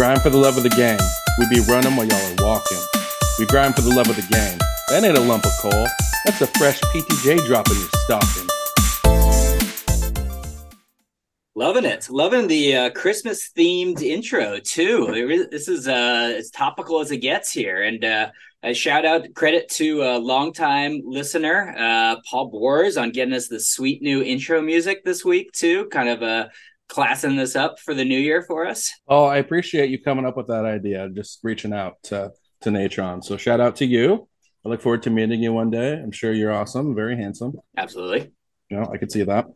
[0.00, 0.98] grind for the love of the game.
[1.38, 2.78] We be running while y'all are walking.
[3.38, 4.56] We grind for the love of the game.
[4.88, 5.86] That ain't a lump of coal.
[6.24, 8.48] That's a fresh PTJ drop in your stocking.
[11.54, 15.46] Loving it, loving the uh, Christmas themed intro too.
[15.50, 18.30] This is uh, as topical as it gets here, and uh,
[18.62, 23.60] a shout out credit to a longtime listener, uh, Paul Bors, on getting us the
[23.60, 25.88] sweet new intro music this week too.
[25.88, 26.48] Kind of uh,
[26.90, 28.92] classing this up for the new year for us.
[29.08, 31.08] Oh, I appreciate you coming up with that idea.
[31.08, 32.32] Just reaching out to
[32.62, 33.22] to Natron.
[33.22, 34.28] So shout out to you.
[34.66, 35.94] I look forward to meeting you one day.
[35.94, 37.54] I'm sure you're awesome, very handsome.
[37.76, 38.30] Absolutely.
[38.68, 39.46] You know, I could see that.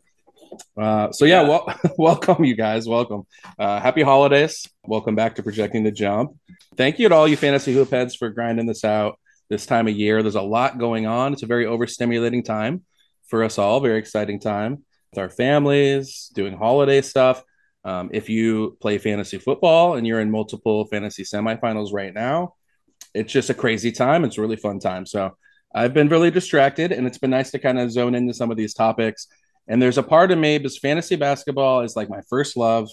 [0.75, 2.87] Uh, so yeah, well, welcome you guys.
[2.87, 3.23] Welcome.
[3.59, 4.67] Uh, happy holidays.
[4.83, 6.31] Welcome back to Projecting the Jump.
[6.77, 9.93] Thank you to all you fantasy hoop heads for grinding this out this time of
[9.93, 10.23] year.
[10.23, 11.33] There's a lot going on.
[11.33, 12.83] It's a very overstimulating time
[13.27, 13.79] for us all.
[13.81, 14.83] Very exciting time
[15.15, 17.43] with our families, doing holiday stuff.
[17.83, 22.55] Um, if you play fantasy football and you're in multiple fantasy semifinals right now,
[23.13, 24.25] it's just a crazy time.
[24.25, 25.05] It's a really fun time.
[25.05, 25.37] So
[25.73, 28.57] I've been really distracted, and it's been nice to kind of zone into some of
[28.57, 29.27] these topics
[29.67, 32.89] and there's a part of me because fantasy basketball is like my first love,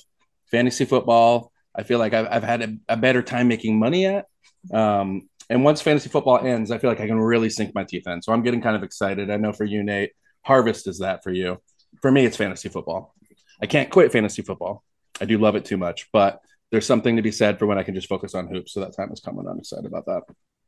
[0.51, 1.53] fantasy football.
[1.75, 4.27] I feel like I've, I've had a, a, better time making money at.
[4.73, 8.07] Um, and once fantasy football ends, I feel like I can really sink my teeth
[8.07, 8.23] in.
[8.23, 9.31] So I'm getting kind of excited.
[9.31, 10.13] I know for you, Nate,
[10.43, 11.59] harvest is that for you.
[12.03, 13.15] For me, it's fantasy football.
[13.61, 14.85] I can't quit fantasy football.
[15.21, 17.83] I do love it too much, but there's something to be said for when I
[17.83, 18.73] can just focus on hoops.
[18.73, 19.47] So that time is coming.
[19.49, 20.23] I'm excited about that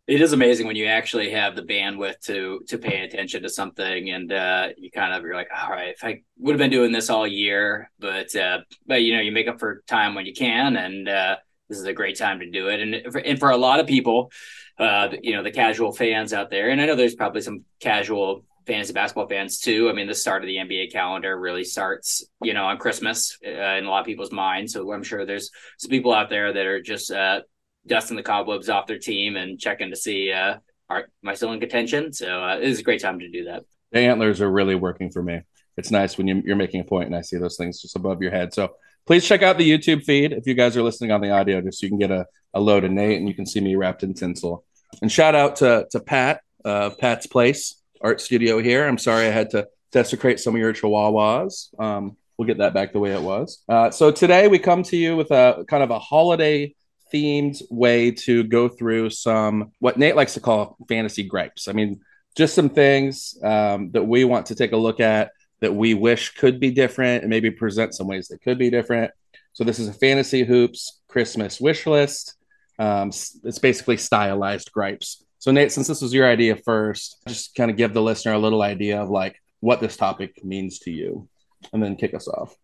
[0.06, 4.10] it is amazing when you actually have the bandwidth to to pay attention to something
[4.10, 6.92] and uh, you kind of you're like all right if i would have been doing
[6.92, 10.34] this all year but uh, but you know you make up for time when you
[10.34, 11.36] can and uh,
[11.68, 13.86] this is a great time to do it and for, and for a lot of
[13.86, 14.30] people
[14.78, 18.44] uh, you know the casual fans out there and i know there's probably some casual
[18.66, 22.54] fantasy basketball fans too i mean the start of the nba calendar really starts you
[22.54, 25.90] know on christmas uh, in a lot of people's minds so i'm sure there's some
[25.90, 27.40] people out there that are just uh,
[27.86, 30.56] dusting the cobwebs off their team and checking to see uh,
[30.88, 32.12] are am I still in contention?
[32.12, 33.64] So uh, it is a great time to do that.
[33.92, 35.40] The antlers are really working for me.
[35.76, 38.22] It's nice when you, you're making a point and I see those things just above
[38.22, 38.54] your head.
[38.54, 38.74] So
[39.06, 41.80] please check out the YouTube feed if you guys are listening on the audio, just
[41.80, 44.02] so you can get a, a load of Nate and you can see me wrapped
[44.02, 44.64] in tinsel.
[45.02, 48.86] And shout out to to Pat, uh, Pat's Place Art Studio here.
[48.86, 51.80] I'm sorry I had to desecrate some of your chihuahuas.
[51.80, 53.64] Um, we'll get that back the way it was.
[53.68, 56.74] Uh, so today we come to you with a kind of a holiday
[57.12, 61.66] themed way to go through some what Nate likes to call fantasy gripes.
[61.66, 62.00] I mean,
[62.36, 66.34] just some things um, that we want to take a look at that we wish
[66.34, 69.12] could be different and maybe present some ways that could be different.
[69.54, 72.34] So this is a fantasy hoops Christmas wish list.
[72.78, 75.23] Um, it's basically stylized gripes.
[75.44, 78.38] So Nate, since this was your idea first, just kind of give the listener a
[78.38, 81.28] little idea of like what this topic means to you,
[81.70, 82.56] and then kick us off.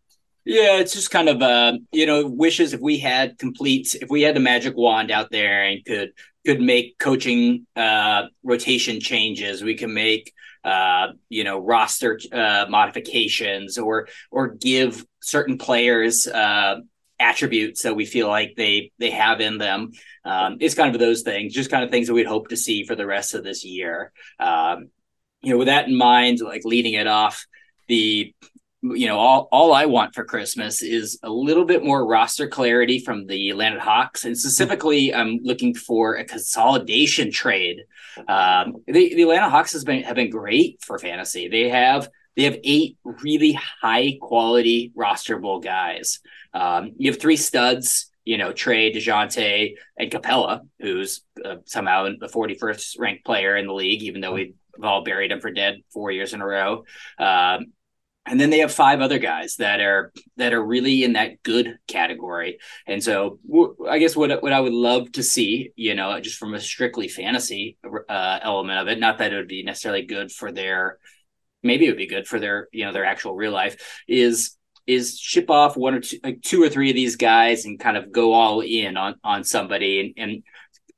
[0.47, 4.23] Yeah, it's just kind of uh, you know, wishes if we had complete if we
[4.23, 6.13] had the magic wand out there and could
[6.47, 10.33] could make coaching uh rotation changes, we can make
[10.65, 16.77] uh you know roster uh modifications or or give certain players uh
[17.21, 19.91] attributes that we feel like they they have in them
[20.25, 22.85] um it's kind of those things just kind of things that we'd hope to see
[22.85, 24.89] for the rest of this year um
[25.43, 27.47] you know with that in mind like leading it off
[27.89, 28.35] the
[28.83, 32.99] you know, all, all I want for Christmas is a little bit more roster clarity
[32.99, 34.25] from the Atlanta Hawks.
[34.25, 37.83] And specifically, I'm looking for a consolidation trade.
[38.27, 41.49] Um, the, the Atlanta Hawks has been have been great for fantasy.
[41.49, 46.21] They have they have eight really high quality rosterable guys.
[46.53, 52.29] Um, you have three studs, you know, Trey, Dejounte, and Capela, who's uh, somehow the
[52.29, 56.11] 41st ranked player in the league, even though we've all buried him for dead four
[56.11, 56.85] years in a row.
[57.19, 57.73] Um,
[58.27, 61.79] and then they have five other guys that are that are really in that good
[61.87, 63.39] category and so
[63.89, 67.09] i guess what what i would love to see you know just from a strictly
[67.09, 67.79] fantasy
[68.09, 70.99] uh, element of it not that it would be necessarily good for their
[71.63, 74.57] maybe it would be good for their you know their actual real life is
[74.87, 77.97] is ship off one or two like two or three of these guys and kind
[77.97, 80.43] of go all in on on somebody and and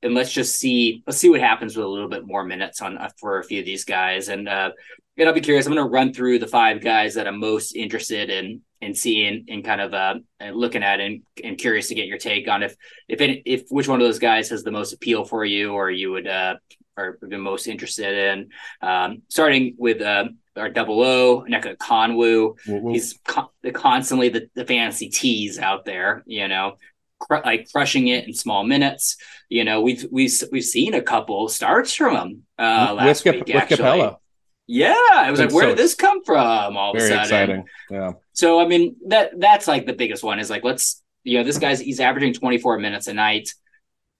[0.01, 2.97] and let's just see let's see what happens with a little bit more minutes on
[2.97, 4.71] uh, for a few of these guys and uh
[5.17, 5.65] and I'll be curious.
[5.65, 9.45] I'm going to run through the five guys that I'm most interested in in seeing
[9.47, 10.15] and kind of uh,
[10.51, 12.75] looking at and, and curious to get your take on if
[13.07, 15.89] if any, if which one of those guys has the most appeal for you or
[15.89, 16.55] you would uh
[16.97, 18.49] or been most interested in.
[18.81, 20.25] Um, starting with uh,
[20.55, 22.91] our double O, Onyeka Okongwu.
[22.91, 26.77] He's con- constantly the, the fantasy tease out there, you know,
[27.19, 29.17] cr- like crushing it in small minutes.
[29.49, 33.47] You know, we've we've we've seen a couple starts from him uh, last with, week.
[33.47, 33.77] With actually.
[33.77, 34.17] Capela.
[34.65, 36.77] Yeah, I was like, where so did this come from?
[36.77, 37.65] All of a sudden, exciting.
[37.89, 38.13] Yeah.
[38.31, 41.57] So I mean that that's like the biggest one is like let's You know, this
[41.57, 43.49] guy's he's averaging 24 minutes a night.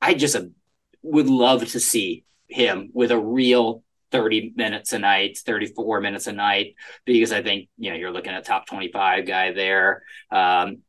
[0.02, 0.44] I just uh,
[1.02, 6.34] would love to see him with a real 30 minutes a night, 34 minutes a
[6.34, 6.76] night,
[7.06, 10.04] because I think, you know, you're looking at top 25 guy there.
[10.32, 10.80] Um,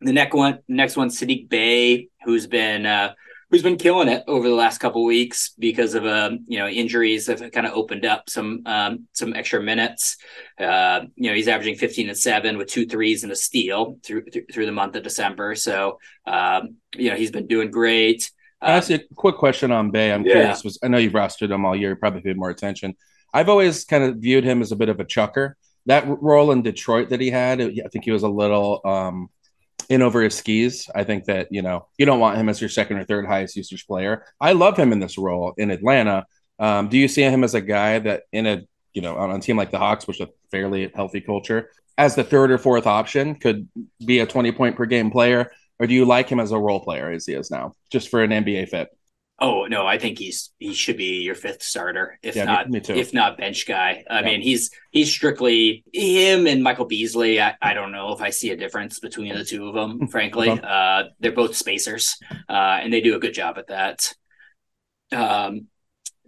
[0.00, 3.14] the next one, next one, Saddiq Bey, who's been, uh,
[3.52, 7.26] who's been killing it over the last couple weeks because of um, you know injuries
[7.26, 10.16] have kind of opened up some um, some extra minutes.
[10.58, 14.24] Uh, you know he's averaging 15 and seven with two threes and a steal through
[14.32, 15.54] through, through the month of December.
[15.54, 18.32] So um, you know he's been doing great.
[18.62, 20.12] I ask you a quick question on Bey.
[20.12, 20.32] I'm yeah.
[20.32, 20.64] curious.
[20.64, 21.96] Was I know you've rostered him all year.
[21.96, 22.96] Probably paid more attention.
[23.34, 25.56] I've always kind of viewed him as a bit of a chucker.
[25.86, 29.30] That role in Detroit that he had, I think he was a little um,
[29.88, 30.88] in over his skis.
[30.94, 33.56] I think that, you know, you don't want him as your second or third highest
[33.56, 34.24] usage player.
[34.40, 36.26] I love him in this role in Atlanta.
[36.58, 38.62] Um, do you see him as a guy that in a,
[38.94, 42.14] you know, on a team like the Hawks, which is a fairly healthy culture, as
[42.14, 43.68] the third or fourth option could
[44.04, 45.50] be a 20 point per game player?
[45.82, 48.22] Or do you like him as a role player as he is now, just for
[48.22, 48.88] an NBA fit?
[49.40, 53.12] Oh no, I think he's he should be your fifth starter, if yeah, not if
[53.12, 54.04] not bench guy.
[54.08, 54.26] I yeah.
[54.26, 57.40] mean, he's he's strictly him and Michael Beasley.
[57.40, 60.06] I, I don't know if I see a difference between the two of them.
[60.12, 62.16] frankly, uh, they're both spacers,
[62.48, 64.14] uh, and they do a good job at that.
[65.10, 65.66] Um,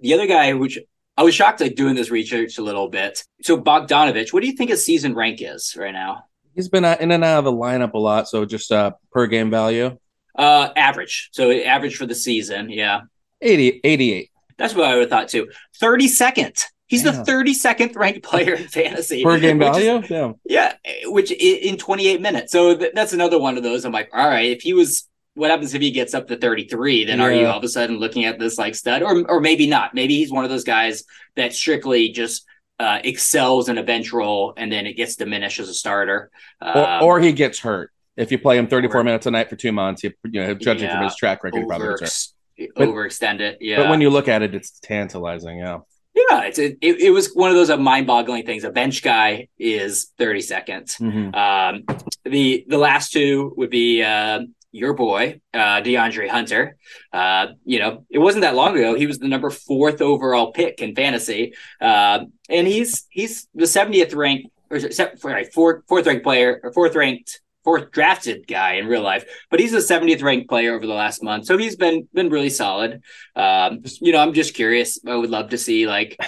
[0.00, 0.80] the other guy, which
[1.16, 3.22] I was shocked like doing this research a little bit.
[3.42, 6.24] So Bogdanovic, what do you think his season rank is right now?
[6.54, 9.50] He's been in and out of the lineup a lot, so just uh, per game
[9.50, 9.98] value.
[10.36, 11.30] Uh, average.
[11.32, 12.70] So average for the season.
[12.70, 13.02] Yeah.
[13.40, 14.30] 80, 88.
[14.56, 15.48] That's what I would have thought too.
[15.80, 16.64] 32nd.
[16.86, 17.24] He's Damn.
[17.24, 19.22] the 32nd ranked player in fantasy.
[19.22, 19.96] Per game value?
[19.96, 20.32] Is, yeah.
[20.44, 20.74] Yeah.
[21.06, 22.52] Which in 28 minutes.
[22.52, 23.84] So th- that's another one of those.
[23.84, 27.04] I'm like, all right, if he was, what happens if he gets up to 33?
[27.04, 27.24] Then yeah.
[27.24, 29.02] are you all of a sudden looking at this like stud?
[29.02, 29.94] Or, or maybe not.
[29.94, 31.04] Maybe he's one of those guys
[31.36, 32.44] that strictly just
[32.78, 36.30] uh, excels in a bench role and then it gets diminished as a starter.
[36.60, 39.50] Um, or, or he gets hurt if you play him 34 or, minutes a night
[39.50, 42.34] for two months, you, you know, judging yeah, from his track record, over, probably gets
[42.76, 43.58] overextend it.
[43.60, 43.78] Yeah.
[43.78, 45.58] But when you look at it, it's tantalizing.
[45.58, 45.80] Yeah.
[46.14, 46.42] Yeah.
[46.42, 48.62] It's, it, it was one of those uh, mind boggling things.
[48.62, 50.96] A bench guy is 30 seconds.
[50.98, 51.34] Mm-hmm.
[51.34, 51.84] Um,
[52.24, 54.40] the, the last two would be, uh,
[54.74, 56.76] your boy, uh, DeAndre Hunter.
[57.12, 58.94] Uh, you know, it wasn't that long ago.
[58.94, 61.54] He was the number fourth overall pick in fantasy.
[61.80, 66.96] Uh, and he's, he's the 70th ranked or sorry, fourth, fourth ranked player or fourth
[66.96, 70.92] ranked fourth drafted guy in real life, but he's the 70th ranked player over the
[70.92, 71.46] last month.
[71.46, 73.02] So he's been been really solid.
[73.34, 74.98] Um, you know, I'm just curious.
[75.06, 76.18] I would love to see like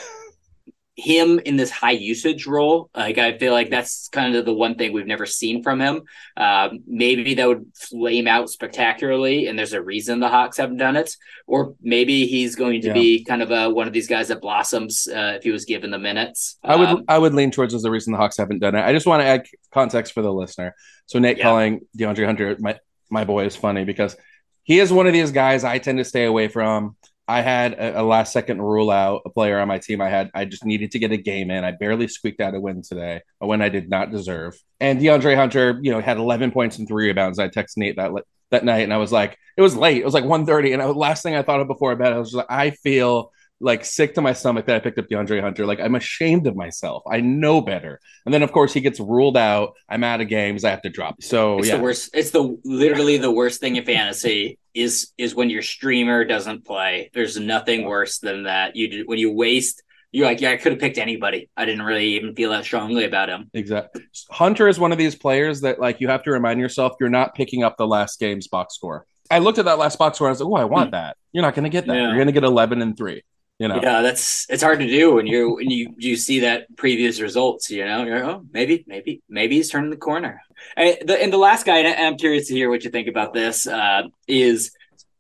[0.97, 2.89] him in this high usage role.
[2.95, 6.03] Like I feel like that's kind of the one thing we've never seen from him.
[6.37, 10.97] Um, maybe that would flame out spectacularly, and there's a reason the Hawks haven't done
[10.97, 11.15] it.
[11.47, 12.95] Or maybe he's going to yeah.
[12.95, 15.91] be kind of a, one of these guys that blossoms uh, if he was given
[15.91, 16.59] the minutes.
[16.65, 18.81] I would um, I would lean towards as the reason the Hawks haven't done it.
[18.81, 20.75] I just want to add context for the listener.
[21.05, 21.45] So Nate yeah.
[21.45, 22.79] calling DeAndre Hunter my
[23.11, 24.17] my boy is funny because
[24.63, 26.97] he is one of these guys I tend to stay away from.
[27.29, 30.01] I had a, a, last second rule out a player on my team.
[30.01, 31.65] I had I just needed to get a game in.
[31.65, 34.57] I barely squeaked out a win today, a win I did not deserve.
[34.81, 37.39] And DeAndre Hunter, you know, had 11 points and three rebounds.
[37.39, 38.13] I texted Nate that
[38.51, 39.99] that night, and I was like, it was late.
[39.99, 42.33] It was like 1:30, and I, last thing I thought of before bed, I was
[42.33, 45.67] like, I feel like sick to my stomach that I picked up DeAndre Hunter.
[45.67, 47.03] Like I'm ashamed of myself.
[47.11, 48.01] I know better.
[48.25, 49.75] And then of course he gets ruled out.
[49.89, 50.65] I'm out of games.
[50.65, 51.23] I have to drop.
[51.23, 51.77] So it's yeah.
[51.77, 52.11] the worst.
[52.15, 57.11] It's the literally the worst thing in fantasy is is when your streamer doesn't play.
[57.15, 58.77] There's nothing worse than that.
[58.77, 59.83] You when you waste.
[60.13, 61.51] You're like, yeah, I could have picked anybody.
[61.59, 63.51] I didn't really even feel that strongly about him.
[63.53, 64.03] Exactly.
[64.31, 67.35] Hunter is one of these players that, like, you have to remind yourself you're not
[67.35, 69.05] picking up the last game's box score.
[69.31, 70.29] I looked at that last box score.
[70.29, 70.93] I was like, oh, I want hmm.
[70.93, 71.19] that.
[71.33, 71.95] You're not going to get that.
[71.95, 72.07] Yeah.
[72.07, 73.25] You're going to get 11 and three
[73.59, 73.81] you know.
[73.83, 77.71] Yeah that's it's hard to do when you when you you see that previous results
[77.71, 80.43] you know you're oh maybe maybe maybe he's turning the corner.
[80.77, 83.33] And the, and the last guy and i'm curious to hear what you think about
[83.33, 84.73] this uh, is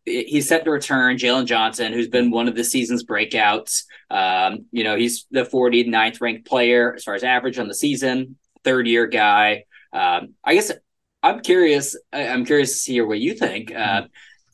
[0.04, 3.84] he's set to return jalen johnson who's been one of the season's breakouts.
[4.10, 8.36] Um, you know he's the 49th ranked player as far as average on the season
[8.64, 9.64] third year guy.
[9.92, 10.72] Um, i guess
[11.22, 13.74] i'm curious i'm curious to hear what you think.
[13.74, 14.02] Uh,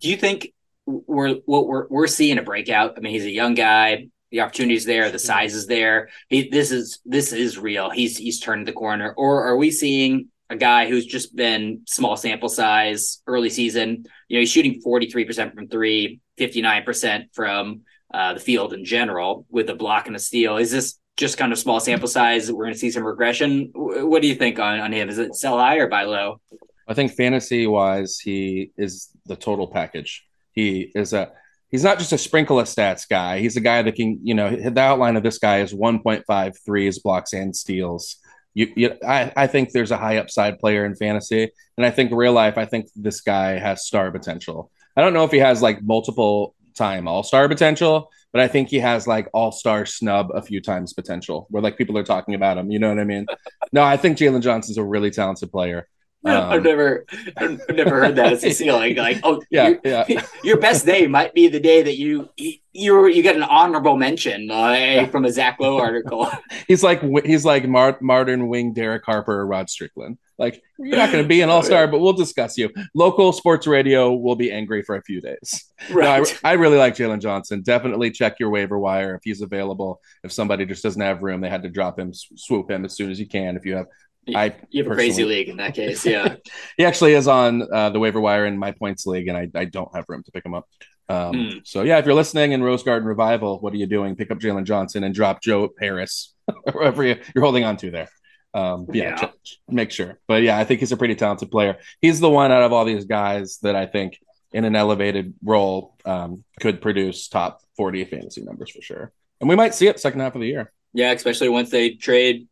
[0.00, 0.52] do you think
[0.86, 2.94] we're what we're we're seeing a breakout.
[2.96, 4.08] I mean, he's a young guy.
[4.30, 5.10] The opportunity's there.
[5.10, 6.08] The size is there.
[6.28, 7.90] He, this is this is real.
[7.90, 9.12] He's he's turning the corner.
[9.16, 14.04] Or are we seeing a guy who's just been small sample size early season?
[14.28, 18.72] You know, he's shooting forty three percent from three, 59 percent from uh, the field
[18.72, 20.56] in general, with a block and a steal.
[20.56, 22.50] Is this just kind of small sample size?
[22.50, 23.70] We're going to see some regression.
[23.74, 25.08] What do you think on on him?
[25.10, 26.40] Is it sell high or buy low?
[26.88, 30.24] I think fantasy wise, he is the total package.
[30.52, 31.32] He is a
[31.72, 33.40] he's not just a sprinkle of stats guy.
[33.40, 36.98] He's a guy that can, you know, the outline of this guy is 1.5 threes,
[37.00, 38.16] blocks, and steals.
[38.54, 42.12] you, you I, I think there's a high upside player in fantasy, and I think
[42.12, 44.70] real life, I think this guy has star potential.
[44.96, 48.68] I don't know if he has like multiple time all star potential, but I think
[48.68, 52.34] he has like all star snub a few times potential, where like people are talking
[52.34, 52.70] about him.
[52.70, 53.26] You know what I mean?
[53.72, 55.88] no, I think Jalen Johnson's a really talented player.
[56.24, 57.04] Um, I've never,
[57.36, 58.96] I've never heard that as a ceiling.
[58.96, 60.24] Like, oh, yeah, yeah.
[60.44, 64.50] Your best day might be the day that you you you get an honorable mention
[64.50, 66.30] uh, from a Zach Lowe article.
[66.68, 70.18] he's like he's like Mar- Martin Wing, Derek Harper, or Rod Strickland.
[70.38, 72.70] Like, you're not going to be an all star, but we'll discuss you.
[72.94, 75.70] Local sports radio will be angry for a few days.
[75.88, 76.04] Right.
[76.04, 77.62] No, I, I really like Jalen Johnson.
[77.62, 80.00] Definitely check your waiver wire if he's available.
[80.24, 83.10] If somebody just doesn't have room, they had to drop him, swoop him as soon
[83.10, 83.56] as you can.
[83.56, 83.86] If you have
[84.28, 86.36] I you have a crazy league in that case, yeah.
[86.76, 89.64] he actually is on uh, the waiver wire in my points league, and I, I
[89.64, 90.68] don't have room to pick him up.
[91.08, 91.60] Um, mm.
[91.64, 94.14] So yeah, if you're listening in Rose Garden Revival, what are you doing?
[94.14, 98.08] Pick up Jalen Johnson and drop Joe Harris, or whoever you're holding on to there.
[98.54, 99.30] Um, yeah, yeah.
[99.68, 100.18] make sure.
[100.28, 101.78] But yeah, I think he's a pretty talented player.
[102.00, 104.18] He's the one out of all these guys that I think
[104.52, 109.12] in an elevated role um, could produce top 40 fantasy numbers for sure.
[109.40, 110.72] And we might see it second half of the year.
[110.92, 112.48] Yeah, especially once they trade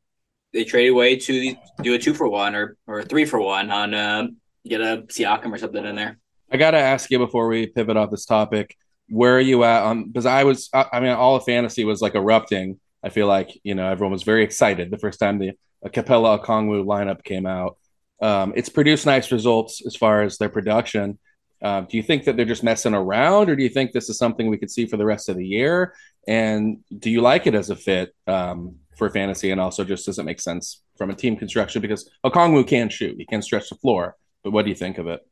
[0.52, 3.95] they trade away to do a two for one or or three for one on
[3.95, 4.26] uh,
[4.66, 6.19] get a Siakam or something in there.
[6.50, 8.76] I gotta ask you before we pivot off this topic,
[9.09, 10.04] where are you at on?
[10.07, 12.80] Because I was, I, I mean, all of fantasy was like erupting.
[13.02, 15.52] I feel like you know everyone was very excited the first time the
[15.87, 17.76] Capela Okongwu lineup came out.
[18.21, 21.19] Um, it's produced nice results as far as their production.
[21.62, 24.19] Uh, do you think that they're just messing around, or do you think this is
[24.19, 25.95] something we could see for the rest of the year?
[26.26, 28.14] And do you like it as a fit?
[28.26, 32.69] Um, for fantasy, and also just doesn't make sense from a team construction because Okongwu
[32.69, 34.14] can shoot, he can stretch the floor.
[34.45, 35.26] But what do you think of it?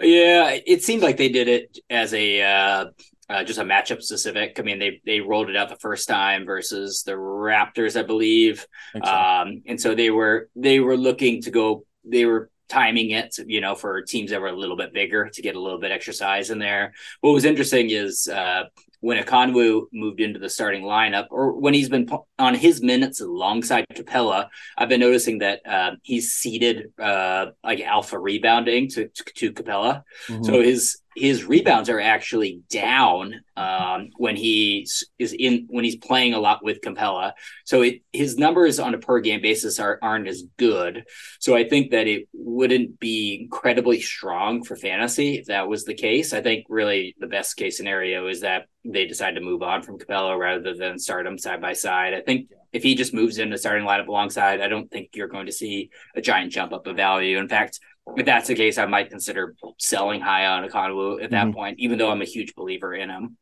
[0.00, 2.84] Yeah, it seemed like they did it as a uh,
[3.28, 4.60] uh, just a matchup specific.
[4.60, 8.64] I mean, they they rolled it out the first time versus the Raptors, I believe,
[8.94, 9.12] I so.
[9.12, 11.84] um, and so they were they were looking to go.
[12.04, 15.42] They were timing it, you know, for teams that were a little bit bigger to
[15.42, 16.92] get a little bit exercise in there.
[17.20, 18.64] What was interesting is uh,
[19.00, 23.86] when Okongwu moved into the starting lineup, or when he's been on his minutes alongside
[23.94, 29.52] Capela, I've been noticing that uh, he's seeded uh, like alpha rebounding to to, to
[29.52, 30.02] Capela.
[30.26, 30.44] Mm-hmm.
[30.44, 34.86] So his his rebounds are actually down um, when he
[35.18, 37.32] is in when he's playing a lot with Capela.
[37.64, 41.04] So it, his numbers on a per game basis are aren't as good.
[41.40, 45.94] So I think that it wouldn't be incredibly strong for fantasy if that was the
[45.94, 46.32] case.
[46.32, 49.98] I think really the best case scenario is that they decide to move on from
[49.98, 52.14] Capela rather than start them side by side.
[52.14, 55.46] I think if he just moves into starting lineup alongside, I don't think you're going
[55.46, 57.38] to see a giant jump up of value.
[57.38, 57.80] In fact,
[58.16, 61.54] if that's the case, I might consider selling high on Okongwu at that mm-hmm.
[61.54, 63.36] point, even though I'm a huge believer in him.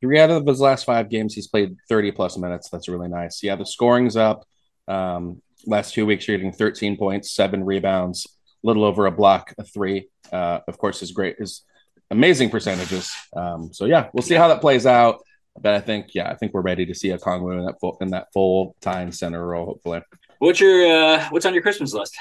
[0.00, 2.68] Three out of his last five games, he's played 30 plus minutes.
[2.68, 3.42] That's really nice.
[3.42, 4.44] Yeah, the scoring's up.
[4.86, 8.26] Um, last two weeks, you're getting 13 points, seven rebounds,
[8.62, 10.08] a little over a block, a three.
[10.32, 11.62] Uh, of course, is great, is
[12.10, 13.12] amazing percentages.
[13.34, 15.20] Um, so yeah, we'll see how that plays out.
[15.60, 18.10] But I think, yeah, I think we're ready to see Okongwu in that full in
[18.10, 19.66] that full time center role.
[19.66, 20.02] Hopefully.
[20.38, 22.16] What's your uh, what's on your Christmas list?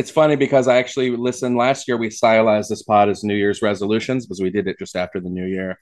[0.00, 1.98] It's funny because I actually listened last year.
[1.98, 5.28] We stylized this pod as New Year's resolutions because we did it just after the
[5.28, 5.78] New Year.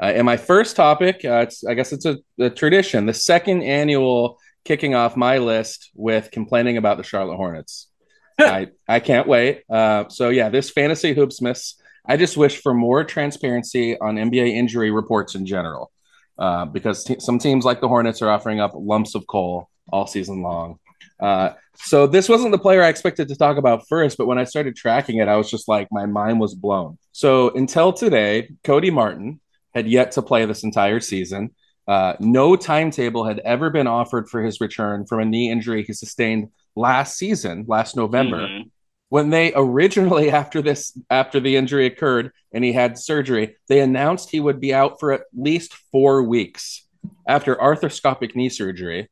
[0.00, 4.38] Uh, and my first topic, uh, I guess it's a, a, tradition, the second annual
[4.66, 7.88] kicking off my list with complaining about the Charlotte Hornets.
[8.38, 9.62] I, I can't wait.
[9.70, 11.76] Uh, so, yeah, this fantasy hoopsmiths,
[12.06, 15.90] I just wish for more transparency on NBA injury reports in general
[16.38, 20.06] uh, because t- some teams like the Hornets are offering up lumps of coal all
[20.06, 20.78] season long.
[21.20, 24.44] Uh, so this wasn't the player I expected to talk about first, but when I
[24.44, 26.98] started tracking it, I was just like, my mind was blown.
[27.12, 29.40] So until today, Cody Martin
[29.74, 31.50] had yet to play this entire season.
[31.88, 35.92] Uh, no timetable had ever been offered for his return from a knee injury he
[35.92, 38.46] sustained last season, last November.
[38.46, 38.68] Mm-hmm.
[39.08, 44.30] When they originally, after this, after the injury occurred and he had surgery, they announced
[44.30, 46.86] he would be out for at least four weeks
[47.26, 49.08] after arthroscopic knee surgery.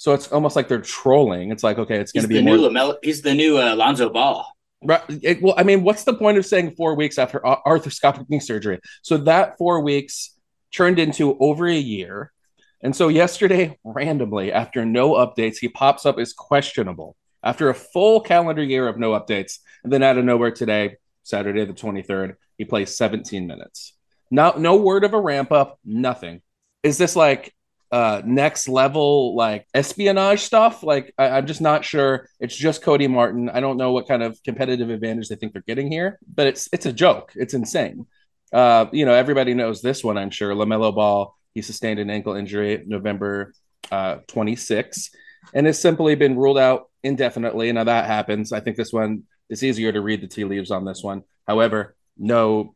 [0.00, 1.52] So it's almost like they're trolling.
[1.52, 2.56] It's like, okay, it's going to be the more...
[2.56, 2.96] new Lamelo.
[3.02, 4.50] He's the new uh, Lonzo Ball.
[4.82, 5.02] Right.
[5.08, 8.80] It, well, I mean, what's the point of saying four weeks after arthroscopic knee surgery?
[9.02, 10.34] So that four weeks
[10.72, 12.32] turned into over a year.
[12.80, 18.22] And so yesterday, randomly, after no updates, he pops up as questionable after a full
[18.22, 19.58] calendar year of no updates.
[19.84, 23.92] And then out of nowhere today, Saturday the 23rd, he plays 17 minutes.
[24.30, 26.40] No, no word of a ramp up, nothing.
[26.82, 27.52] Is this like
[27.92, 33.08] uh next level like espionage stuff like I, am just not sure it's just cody
[33.08, 36.46] martin i don't know what kind of competitive advantage they think they're getting here but
[36.46, 38.06] it's it's a joke it's insane
[38.52, 42.34] uh you know everybody knows this one i'm sure lamelo ball he sustained an ankle
[42.34, 43.52] injury november
[43.90, 45.10] uh 26
[45.54, 47.72] and has simply been ruled out indefinitely.
[47.72, 48.52] Now that happens.
[48.52, 51.22] I think this one it's easier to read the tea leaves on this one.
[51.46, 52.74] However, no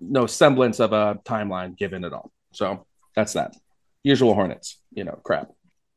[0.00, 2.30] no semblance of a timeline given at all.
[2.52, 3.54] So that's that.
[4.02, 5.50] Usual Hornets, you know, crap.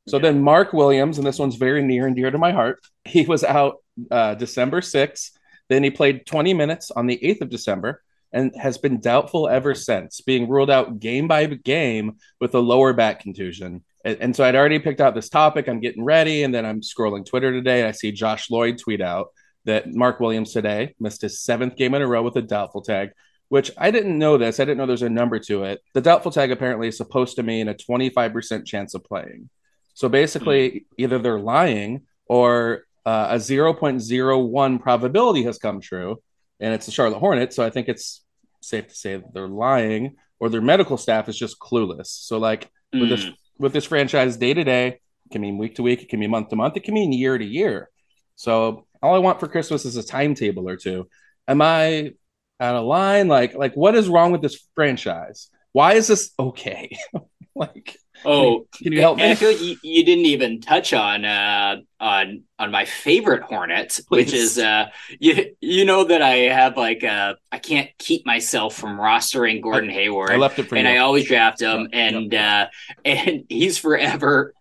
[0.08, 0.24] So yeah.
[0.24, 2.80] then Mark Williams, and this one's very near and dear to my heart.
[3.04, 3.78] He was out
[4.12, 5.32] uh, December 6th.
[5.70, 9.76] Then he played 20 minutes on the 8th of December and has been doubtful ever
[9.76, 13.84] since, being ruled out game by game with a lower back contusion.
[14.06, 15.68] And, and so I'd already picked out this topic.
[15.68, 17.80] I'm getting ready, and then I'm scrolling Twitter today.
[17.80, 19.30] and I see Josh Lloyd tweet out
[19.66, 23.12] that Mark Williams today missed his seventh game in a row with a doubtful tag,
[23.52, 24.62] which I didn't know this.
[24.62, 25.84] I didn't know there's a number to it.
[25.94, 29.50] The doubtful tag apparently is supposed to mean a 25% chance of playing.
[29.94, 31.04] So basically, mm-hmm.
[31.04, 36.24] either they're lying or uh, a 0.01 probability has come true,
[36.62, 37.58] and it's the Charlotte Hornets.
[37.58, 38.24] So I think it's
[38.62, 42.08] safe to say that they're lying, or their medical staff is just clueless.
[42.08, 43.02] So like mm.
[43.02, 43.36] with this mm.
[43.58, 46.32] with this franchise, day to day, it can mean week to week, it can mean
[46.32, 47.90] month to month, it can mean year to year.
[48.38, 51.10] So all I want for Christmas is a timetable or two.
[51.50, 52.14] Am I
[52.62, 53.28] out of line?
[53.28, 55.50] Like like what is wrong with this franchise?
[55.74, 56.96] Why is this okay?
[57.56, 59.30] like Oh, can you help me?
[59.30, 64.00] I feel like you, you didn't even touch on uh, on on my favorite Hornet,
[64.10, 64.90] which is uh,
[65.20, 69.90] you you know that I have like uh, I can't keep myself from rostering Gordon
[69.90, 70.32] I, Hayward.
[70.32, 70.94] I left it for and you.
[70.94, 72.68] I always draft him, and uh,
[73.04, 74.54] and he's forever.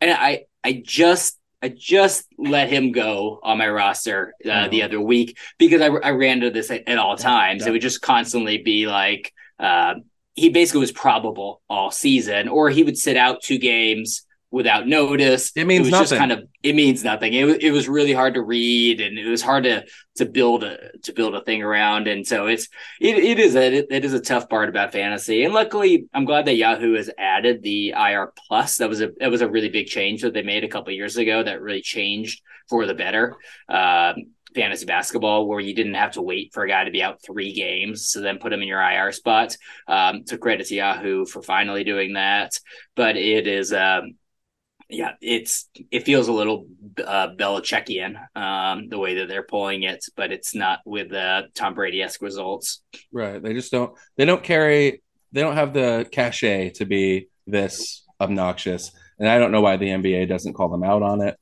[0.00, 4.70] And I I just I just let him go on my roster uh, mm-hmm.
[4.70, 7.62] the other week because I, I ran to this at, at all times.
[7.62, 7.68] Yeah.
[7.68, 9.94] It would just constantly be like, uh,
[10.34, 15.52] he basically was probable all season, or he would sit out two games without notice.
[15.54, 16.18] It means it nothing.
[16.18, 17.34] kind of it means nothing.
[17.34, 19.84] It, it was really hard to read, and it was hard to
[20.16, 22.08] to build a to build a thing around.
[22.08, 22.68] And so it's
[23.00, 25.44] it, it is a it, it is a tough part about fantasy.
[25.44, 28.78] And luckily, I'm glad that Yahoo has added the IR plus.
[28.78, 31.16] That was a that was a really big change that they made a couple years
[31.16, 31.42] ago.
[31.42, 33.36] That really changed for the better.
[33.68, 34.14] Um,
[34.54, 37.52] fantasy basketball where you didn't have to wait for a guy to be out three
[37.52, 39.56] games to then put him in your IR spot.
[39.86, 42.52] Um, so credit to Yahoo for finally doing that.
[42.96, 44.16] But it is, um,
[44.88, 46.66] yeah, it's it feels a little
[47.04, 51.74] uh, Belichickian um, the way that they're pulling it, but it's not with uh, Tom
[51.74, 52.82] Brady esque results.
[53.12, 53.42] Right.
[53.42, 53.92] They just don't.
[54.16, 55.02] They don't carry.
[55.32, 59.88] They don't have the cachet to be this obnoxious, and I don't know why the
[59.88, 61.38] NBA doesn't call them out on it.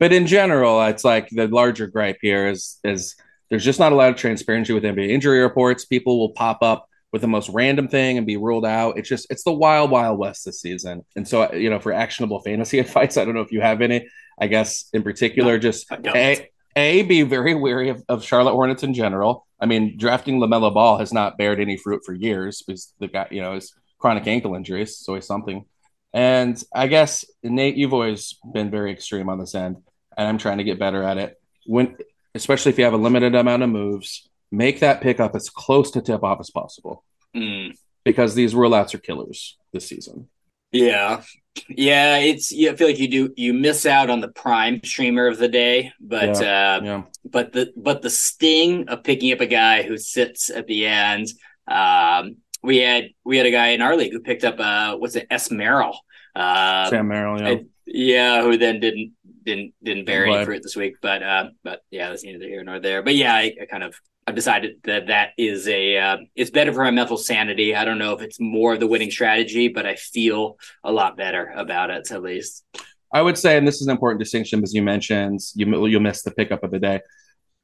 [0.00, 3.14] But in general, it's like the larger gripe here is is
[3.48, 5.84] there's just not a lot of transparency with NBA injury reports.
[5.84, 8.98] People will pop up with the most random thing and be ruled out.
[8.98, 11.04] It's just it's the wild wild west this season.
[11.16, 14.08] And so you know, for actionable fantasy advice, I don't know if you have any.
[14.40, 18.82] I guess in particular, no, just a a be very wary of, of Charlotte Hornets
[18.82, 19.46] in general.
[19.60, 23.26] I mean, drafting LaMelo Ball has not bared any fruit for years because the guy,
[23.30, 24.90] you know, his chronic ankle injuries.
[24.90, 25.64] It's always something.
[26.12, 29.76] And I guess Nate, you've always been very extreme on this end
[30.16, 31.40] and I'm trying to get better at it.
[31.66, 31.96] When,
[32.34, 36.00] especially if you have a limited amount of moves, make that pickup as close to
[36.00, 37.04] tip off as possible.
[37.34, 37.76] Mm.
[38.04, 40.28] Because these rollouts are killers this season.
[40.72, 41.22] Yeah.
[41.68, 45.26] Yeah, it's yeah, I feel like you do you miss out on the prime streamer
[45.26, 47.02] of the day, but yeah, uh yeah.
[47.24, 51.26] but the but the sting of picking up a guy who sits at the end.
[51.66, 55.16] Um we had we had a guy in our league who picked up uh what's
[55.16, 55.98] it S Merrill.
[56.36, 57.56] Uh Sam Merrill, yeah.
[57.84, 59.14] yeah, who then didn't
[59.48, 60.96] didn't didn't bear any fruit this week.
[61.00, 63.02] But uh, but yeah, that's neither here nor there.
[63.02, 63.94] But yeah, I, I kind of
[64.28, 67.74] I've decided that that is a uh, it's better for my mental sanity.
[67.74, 71.16] I don't know if it's more of the winning strategy, but I feel a lot
[71.16, 72.62] better about it at least.
[73.10, 76.24] I would say, and this is an important distinction, as you mentioned, you you'll miss
[76.24, 77.00] the pickup of the day.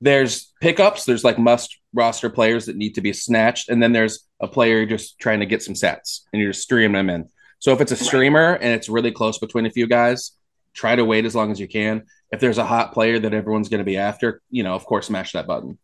[0.00, 1.04] There's pickups.
[1.04, 4.86] There's like must roster players that need to be snatched, and then there's a player
[4.86, 7.28] just trying to get some sets, and you're just streaming them in.
[7.58, 10.32] So if it's a streamer and it's really close between a few guys,
[10.72, 12.04] try to wait as long as you can.
[12.30, 15.08] If there's a hot player that everyone's going to be after, you know, of course,
[15.08, 15.78] smash that button.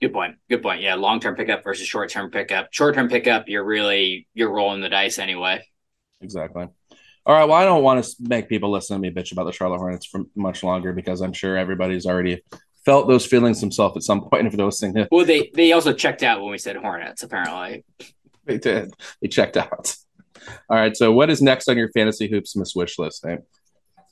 [0.00, 0.36] Good point.
[0.48, 0.80] Good point.
[0.80, 2.68] Yeah, long term pickup versus short term pickup.
[2.72, 5.64] Short term pickup, you're really you're rolling the dice anyway.
[6.20, 6.66] Exactly.
[7.26, 7.44] All right.
[7.44, 10.06] Well, I don't want to make people listen to me bitch about the Charlotte Hornets
[10.06, 12.42] for much longer because I'm sure everybody's already
[12.84, 14.46] felt those feelings themselves at some point.
[14.46, 14.96] If those things.
[15.10, 17.22] Well, they they also checked out when we said Hornets.
[17.22, 17.84] Apparently,
[18.46, 18.92] they did.
[19.20, 19.94] They checked out.
[20.70, 20.96] All right.
[20.96, 23.24] So, what is next on your fantasy hoops miss wish list?
[23.24, 23.40] Nate?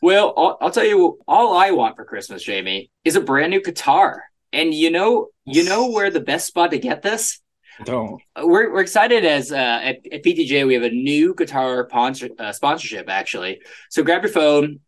[0.02, 3.62] Well, I'll, I'll, tell you, all I want for Christmas, Jamie, is a brand new
[3.62, 4.24] guitar.
[4.52, 7.40] And you know, you know where the best spot to get this?
[7.84, 8.20] Don't.
[8.36, 12.52] We're, we're excited as uh, at, at PTJ we have a new guitar sponsor, uh,
[12.52, 13.60] sponsorship actually.
[13.90, 14.80] So grab your phone.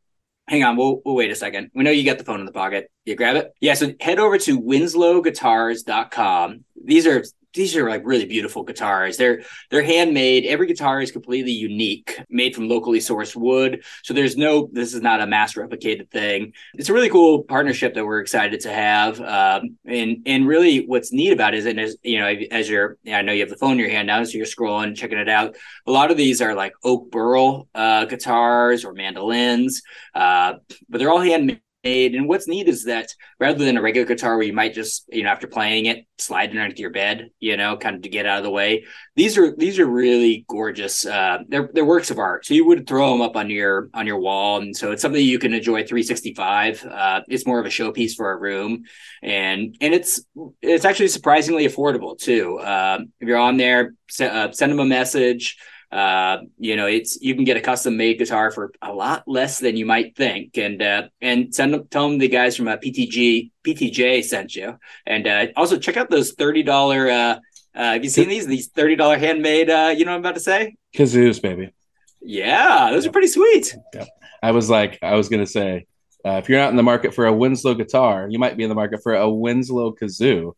[0.49, 1.71] Hang on, we'll, we'll wait a second.
[1.75, 2.91] We know you got the phone in the pocket.
[3.05, 3.53] You grab it.
[3.61, 3.75] Yeah.
[3.75, 6.65] So head over to winslowguitars.com.
[6.83, 7.23] These are
[7.59, 9.17] these are like really beautiful guitars.
[9.17, 10.47] They're they're handmade.
[10.47, 13.83] Every guitar is completely unique, made from locally sourced wood.
[14.05, 16.53] So there's no this is not a mass replicated thing.
[16.75, 19.21] It's a really cool partnership that we're excited to have.
[19.21, 22.97] Um, and and really what's neat about it is and as you know as you're
[23.13, 25.29] I know you have the phone in your hand now, so you're scrolling checking it
[25.29, 25.57] out.
[25.87, 29.83] A lot of these are like oak burl uh, guitars or mandolins,
[30.15, 30.55] uh,
[30.89, 32.15] but they're all handmade made.
[32.15, 35.23] And what's neat is that rather than a regular guitar where you might just, you
[35.23, 38.27] know, after playing it, slide it underneath your bed, you know, kind of to get
[38.27, 38.85] out of the way.
[39.17, 41.07] These are these are really gorgeous.
[41.07, 42.47] Uh, they're they're works of art.
[42.47, 45.25] So you would throw them up on your on your wall, and so it's something
[45.25, 46.85] you can enjoy 365.
[46.85, 48.85] Uh, it's more of a showpiece for a room,
[49.23, 50.21] and and it's
[50.63, 52.59] it's actually surprisingly affordable too.
[52.59, 55.57] Uh, if you're on there, uh, send them a message.
[55.91, 59.59] Uh, you know, it's you can get a custom made guitar for a lot less
[59.59, 62.77] than you might think, and uh, and send them tell them the guys from uh,
[62.77, 67.09] PTG PTJ sent you, and uh, also check out those thirty dollar.
[67.09, 67.39] Uh,
[67.75, 68.47] uh, have you seen these?
[68.47, 69.71] These thirty dollar handmade.
[69.71, 70.77] Uh, you know what I'm about to say?
[70.95, 71.73] Kazoos, baby.
[72.21, 73.75] Yeah, those are pretty sweet.
[73.95, 74.05] Yeah.
[74.43, 75.87] I was like, I was gonna say,
[76.25, 78.69] uh, if you're not in the market for a Winslow guitar, you might be in
[78.69, 80.53] the market for a Winslow kazoo.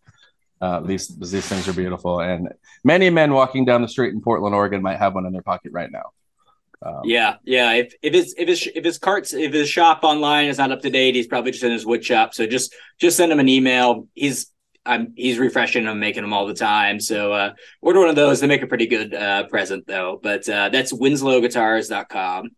[0.60, 2.48] Uh, these these things are beautiful, and
[2.84, 5.72] many men walking down the street in Portland, Oregon, might have one in their pocket
[5.72, 6.12] right now.
[6.82, 7.72] Um, yeah, yeah.
[7.72, 10.80] If if his if his if his carts if his shop online is not up
[10.82, 12.34] to date, he's probably just in his wood shop.
[12.34, 14.08] So just just send him an email.
[14.14, 14.50] He's
[14.84, 17.00] I'm he's refreshing them, making them all the time.
[17.00, 18.40] So uh, order one of those.
[18.40, 20.18] They make a pretty good uh, present though.
[20.22, 22.50] But uh, that's winslowguitars.com.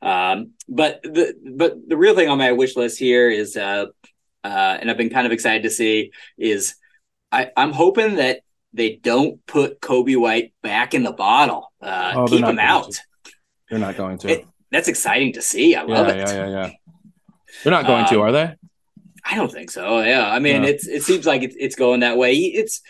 [0.00, 3.86] Um, but the but the real thing on my wish list here is uh,
[4.44, 6.76] uh, and I've been kind of excited to see is
[7.30, 8.40] I, I'm hoping that
[8.72, 11.72] they don't put Coby White back in the bottle.
[11.80, 12.92] Uh, oh, keep him out.
[12.92, 13.32] To.
[13.70, 14.28] They're not going to.
[14.28, 15.74] It, that's exciting to see.
[15.74, 16.18] I love yeah, it.
[16.18, 16.70] Yeah, yeah, yeah.
[17.64, 18.54] They're not going um, to, are they?
[19.24, 20.00] I don't think so.
[20.00, 22.34] Yeah, I mean, it's it seems like it's it's going that way.
[22.34, 22.80] It's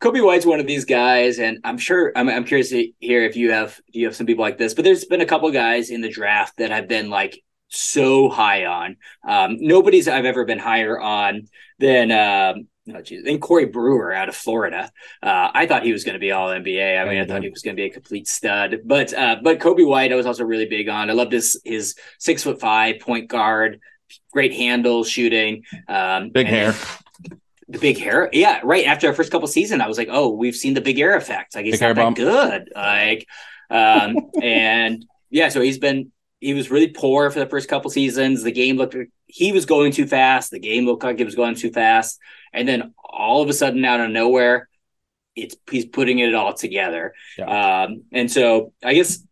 [0.00, 3.36] Coby White's one of these guys, and I'm sure I'm, I'm curious to hear if
[3.36, 4.74] you have you have some people like this.
[4.74, 8.64] But there's been a couple guys in the draft that have been like so high
[8.64, 8.96] on.
[9.26, 14.28] Um, nobody's I've ever been higher on than um, oh geez, and Corey Brewer out
[14.28, 14.90] of Florida.
[15.22, 17.00] Uh, I thought he was going to be all NBA.
[17.00, 18.80] I mean, I thought he was going to be a complete stud.
[18.84, 21.10] But uh, but Coby White, I was also really big on.
[21.10, 23.80] I loved his his six foot five point guard,
[24.32, 26.74] great handle shooting, um, big hair.
[27.66, 28.84] The big hair, yeah, right.
[28.84, 31.54] After our first couple season, I was like, "Oh, we've seen the big hair effect.
[31.54, 32.16] Like he's big not that bump.
[32.16, 33.26] good." Like,
[33.70, 36.12] um, and yeah, so he's been
[36.44, 38.42] he was really poor for the first couple seasons.
[38.42, 40.50] The game looked he was going too fast.
[40.50, 42.20] The game looked like it was going too fast
[42.54, 44.68] and then all of a sudden out of nowhere
[45.36, 47.82] it's he's putting it all together yeah.
[47.84, 49.22] um, and so i guess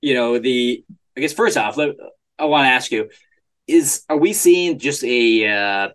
[0.00, 0.82] you know the
[1.16, 1.90] i guess first off let,
[2.38, 3.08] i want to ask you
[3.66, 5.88] is are we seeing just a uh,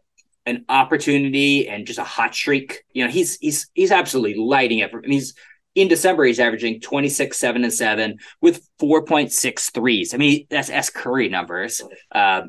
[0.45, 4.93] an opportunity and just a hot streak you know he's he's he's absolutely lighting it
[4.93, 5.33] and he's
[5.75, 10.13] in December, he's averaging 26, 7, and 7 with 4.6 threes.
[10.13, 11.81] I mean, that's S Curry numbers.
[12.11, 12.43] Uh,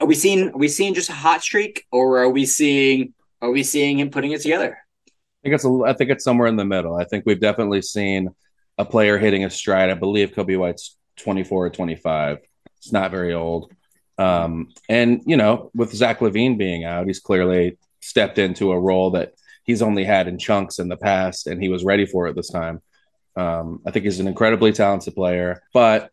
[0.00, 3.50] are we seeing are we seeing just a hot streak or are we seeing are
[3.50, 4.78] we seeing him putting it together?
[5.06, 5.10] I
[5.42, 6.96] think it's a, I think it's somewhere in the middle.
[6.96, 8.30] I think we've definitely seen
[8.76, 9.90] a player hitting a stride.
[9.90, 12.38] I believe Coby White's 24 or 25.
[12.76, 13.72] It's not very old.
[14.18, 19.12] Um, and you know, with Zach LaVine being out, he's clearly stepped into a role
[19.12, 19.34] that
[19.68, 22.50] he's only had in chunks in the past, and he was ready for it this
[22.50, 22.82] time.
[23.36, 26.10] Um, I think he's an incredibly talented player, but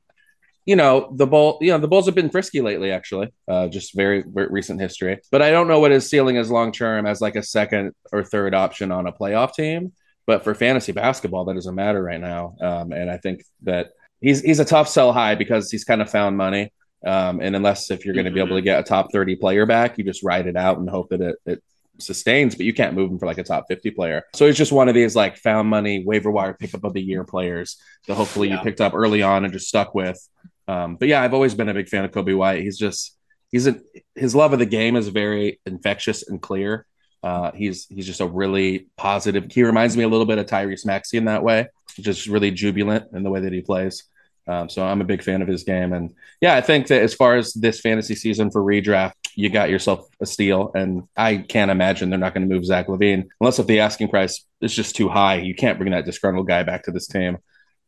[0.66, 3.96] you know the bull you know the bulls have been frisky lately actually uh, just
[3.96, 7.22] very, very, recent history but i don't know what his ceiling is long term as
[7.22, 9.94] like a second or third option on a playoff team
[10.26, 13.92] but for fantasy basketball that doesn't matter right now um, and i think that
[14.22, 16.72] he's he's a tough sell high because he's kind of found money
[17.06, 18.36] um, and unless if you're going to mm-hmm.
[18.36, 20.90] be able to get a top 30 player back you just ride it out and
[20.90, 21.64] hope that it, it
[22.00, 24.24] sustains, but you can't move him for like a top 50 player.
[24.34, 27.24] So he's just one of these like found money waiver wire pickup of the year
[27.24, 27.78] players
[28.08, 28.58] that hopefully yeah.
[28.58, 30.20] you picked up early on and just stuck with.
[30.68, 32.62] Um, but yeah, I've always been a big fan of Coby White.
[32.62, 33.18] He's just
[33.52, 33.80] he's a
[34.16, 36.86] his love of the game is very infectious and clear.
[37.24, 39.52] Uh, he's he's just a really positive.
[39.52, 41.68] He reminds me a little bit of Tyrese Maxey in that way,
[42.00, 44.04] just really jubilant in the way that he plays.
[44.48, 47.16] Um, so I'm a big fan of his game, and yeah, I think that as
[47.16, 50.72] far as this fantasy season for redraft, you got yourself a steal.
[50.74, 54.10] And I can't imagine they're not going to move Zach LaVine unless if the asking
[54.10, 55.36] price is just too high.
[55.36, 57.38] You can't bring that disgruntled guy back to this team.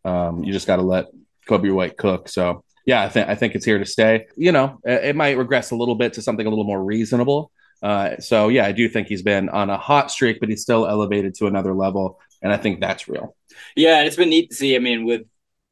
[0.06, 1.08] Um, you just got to let
[1.48, 2.30] Coby White cook.
[2.30, 4.28] So yeah, I think I think it's here to stay.
[4.38, 7.52] You know, it, might regress a little bit to something a little more reasonable.
[7.84, 10.88] Uh, so yeah, I do think he's been on a hot streak, but he's still
[10.88, 13.36] elevated to another level, and I think that's real.
[13.76, 14.76] Yeah, it's been neat to see.
[14.76, 15.24] I mean, with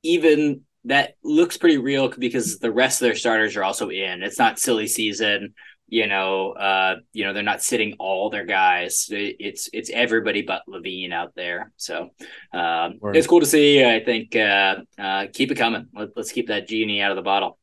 [0.04, 4.24] even that looks pretty real because the rest of their starters are also in.
[4.24, 5.54] It's not silly season
[5.88, 9.08] you know, uh, you know, they're not sitting all their guys.
[9.12, 11.71] It's it's everybody but LaVine out there.
[11.78, 12.10] So
[12.54, 13.86] um, it's cool to see.
[13.86, 15.88] I think uh, uh, keep it coming.
[15.93, 17.60] Let, let's keep that genie out of the bottle.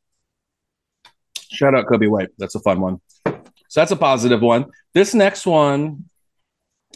[1.50, 2.30] Shout out Coby White.
[2.38, 3.00] That's a fun one.
[3.26, 4.66] So that's a positive one.
[4.94, 6.04] This next one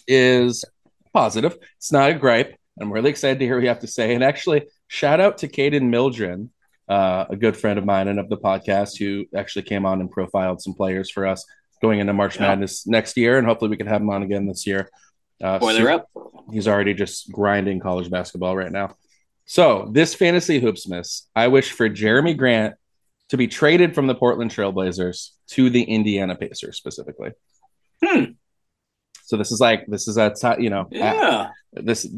[0.07, 0.65] is
[1.13, 1.57] positive.
[1.79, 2.57] It's not a gripe.
[2.81, 4.15] I'm really excited to hear what you have to say.
[4.15, 6.51] And actually, shout out to Caden Mildren,
[6.89, 10.11] uh, a good friend of mine and of the podcast, who actually came on and
[10.11, 11.45] profiled some players for us
[11.83, 12.49] going into March yeah.
[12.49, 13.39] Madness next year.
[13.39, 14.89] And hopefully we can have him on again this year.
[15.43, 16.09] Uh, Boy, they're up.
[16.53, 18.97] He's already just grinding college basketball right now.
[19.45, 22.75] So this fantasy hoops miss, I wish for Jerami Grant
[23.29, 27.31] to be traded from the Portland Trailblazers to the Indiana Pacers specifically.
[28.05, 28.25] Hmm.
[29.25, 32.09] So this is like this is a t- you know yeah this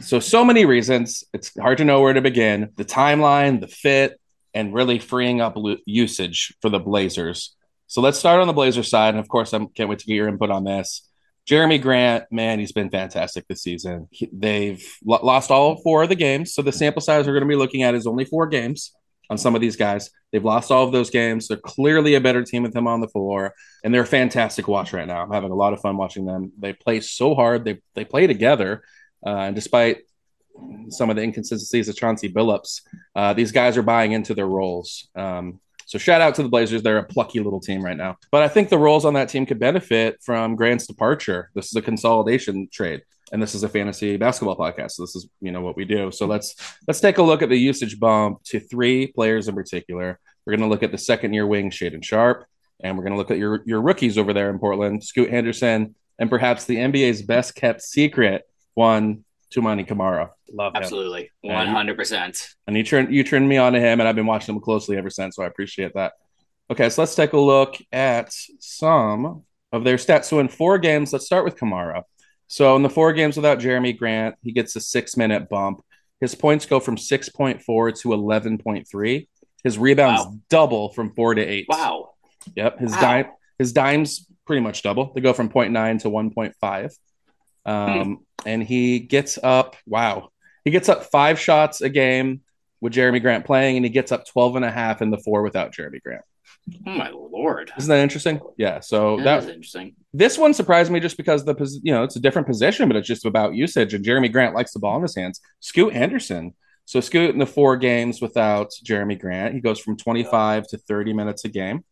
[0.00, 4.20] so so many reasons it's hard to know where to begin the timeline the fit
[4.54, 7.54] and really freeing up usage for the Blazers.
[7.86, 10.14] So let's start on the Blazers side and of course I can't wait to get
[10.14, 11.08] your input on this.
[11.48, 14.06] Jerami Grant, man, he's been fantastic this season.
[14.10, 17.44] He, they've lo- lost all four of the games, so the sample size we're going
[17.44, 18.92] to be looking at is only four games
[19.30, 20.10] on some of these guys.
[20.30, 21.48] They've lost all of those games.
[21.48, 24.92] They're clearly a better team with him on the floor, and they're a fantastic watch
[24.92, 25.22] right now.
[25.22, 26.52] I'm having a lot of fun watching them.
[26.58, 27.64] They play so hard.
[27.64, 28.82] They they play together,
[29.24, 29.98] and despite
[30.88, 32.82] some of the inconsistencies of Chauncey Billups,
[33.14, 35.08] uh, these guys are buying into their roles.
[35.14, 36.82] Um, so shout out to the Blazers.
[36.82, 38.16] They're a plucky little team right now.
[38.30, 41.50] But I think the roles on that team could benefit from Grant's departure.
[41.54, 43.02] This is a consolidation trade
[43.32, 44.92] and this is a fantasy basketball podcast.
[44.92, 46.10] So this is you know what we do.
[46.10, 46.54] So let's
[46.86, 50.18] let's take a look at the usage bump to three players in particular.
[50.44, 52.46] We're going to look at the second year wing Shaedon Sharpe,
[52.80, 55.94] and we're going to look at your your rookies over there in Portland, Scoot Henderson,
[56.18, 58.47] and perhaps the NBA's best kept secret
[58.78, 60.30] one, Toumani Camara.
[60.52, 60.82] Love him.
[60.82, 62.48] Absolutely, one hundred percent.
[62.66, 64.96] And you turned you turned me on to him, and I've been watching him closely
[64.96, 65.36] ever since.
[65.36, 66.12] So I appreciate that.
[66.70, 70.26] Okay, so let's take a look at some of their stats.
[70.26, 72.04] So in four games, let's start with Camara.
[72.46, 75.82] So in the four games without Jerami Grant, he gets a six minute bump.
[76.20, 79.28] His points go from 6.4 to 11.3.
[79.62, 80.34] His rebounds wow.
[80.48, 81.66] double from four to eight.
[81.68, 82.10] Wow.
[82.56, 82.78] Yep.
[82.80, 83.00] His wow.
[83.00, 83.26] dime
[83.58, 85.12] his dimes pretty much double.
[85.14, 86.92] They go from 0.9 to 1.5.
[87.68, 88.14] Um, hmm.
[88.48, 90.30] and he gets up, wow.
[90.64, 92.42] He gets up five shots a game
[92.80, 95.42] with Jerami Grant playing, and he gets up 12 and a half in the four
[95.42, 96.22] without Jerami Grant.
[96.86, 97.72] Oh my lord!
[97.78, 98.40] Isn't that interesting?
[98.56, 98.80] Yeah.
[98.80, 99.94] So that, that interesting.
[100.12, 103.08] This one surprised me just because the you know it's a different position, but it's
[103.08, 103.94] just about usage.
[103.94, 105.40] And Jerami Grant likes the ball in his hands.
[105.60, 106.54] Scoot Henderson.
[106.84, 111.12] So Scoot in the four games without Jerami Grant, he goes from 25 to 30
[111.12, 111.84] minutes a game.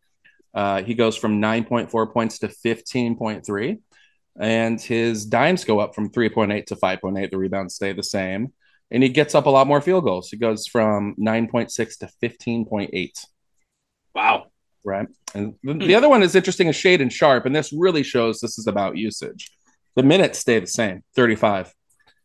[0.55, 3.79] Uh, he goes from 9.4 points to 15.3,
[4.38, 7.31] and his dimes go up from 3.8 to 5.8.
[7.31, 8.53] The rebounds stay the same,
[8.90, 10.31] and he gets up a lot more field goals.
[10.31, 13.25] He goes from 9.6 to 15.8.
[14.14, 14.46] Wow.
[14.85, 15.09] Right.
[15.35, 15.94] And the, the hmm.
[15.94, 19.51] other one is interesting is Shaedon Sharpe, and this really shows this is about usage.
[19.96, 21.72] The minutes stay the same 35,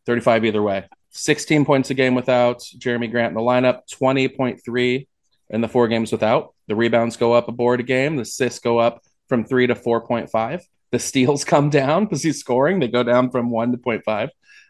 [0.06, 0.84] 35 either way.
[1.10, 5.06] 16 points a game without Jerami Grant in the lineup, 20.3
[5.50, 6.54] in the four games without.
[6.68, 9.74] The rebounds go up a board a game, the assists go up from three to
[9.74, 10.62] 4.5.
[10.92, 14.28] The steals come down because he's scoring, they go down from one to 0.5.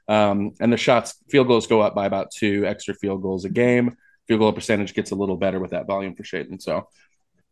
[0.08, 3.50] Um, and the shots, field goals go up by about two extra field goals a
[3.50, 3.96] game.
[4.26, 6.60] Field goal percentage gets a little better with that volume for Shaedon.
[6.62, 6.88] So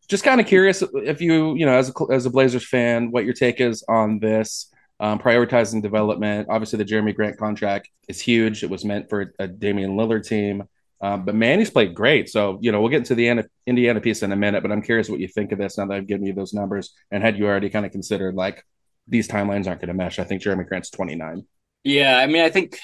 [0.07, 3.23] just kind of curious if you, you know, as a, as a Blazers fan, what
[3.25, 4.67] your take is on this.
[4.99, 6.47] Um, prioritizing development.
[6.47, 8.61] Obviously, the Jerami Grant contract is huge.
[8.61, 10.67] It was meant for a Damian Lillard team.
[11.01, 12.29] Um, but Manny's played great.
[12.29, 15.09] So, you know, we'll get into the Indiana piece in a minute, but I'm curious
[15.09, 16.93] what you think of this now that I've given you those numbers.
[17.09, 18.63] And had you already kind of considered like
[19.07, 20.19] these timelines aren't going to mesh?
[20.19, 21.45] I think Jerami Grant's 29.
[21.83, 22.17] Yeah.
[22.17, 22.77] I mean, I think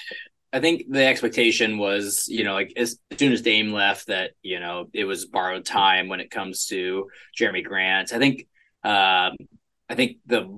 [0.52, 4.60] I think the expectation was, you know, like as, soon as Dame left, that you
[4.60, 8.12] know it was borrowed time when it comes to Jerami Grant.
[8.12, 8.46] I think,
[8.82, 9.36] um,
[9.90, 10.56] I think the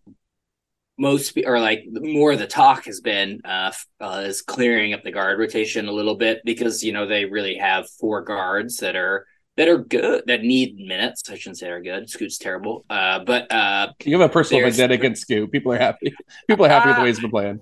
[1.00, 5.10] most or like more of the talk has been uh, uh, is clearing up the
[5.10, 9.26] guard rotation a little bit because you know they really have four guards that are
[9.56, 11.28] that are good that need minutes.
[11.30, 12.08] I shouldn't say are good.
[12.08, 15.50] Scoot's terrible, uh, but uh, you have a personal vendetta against Scoot.
[15.50, 16.14] People are happy.
[16.48, 17.60] People are happy with the way he's been playing.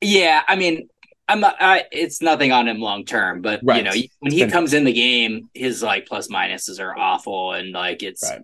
[0.00, 0.88] Yeah, I mean,
[1.28, 3.76] I'm not, I, it's nothing on him long term, but right.
[3.78, 7.72] you know, when he comes in the game, his like plus minuses are awful, and
[7.72, 8.42] like it's right.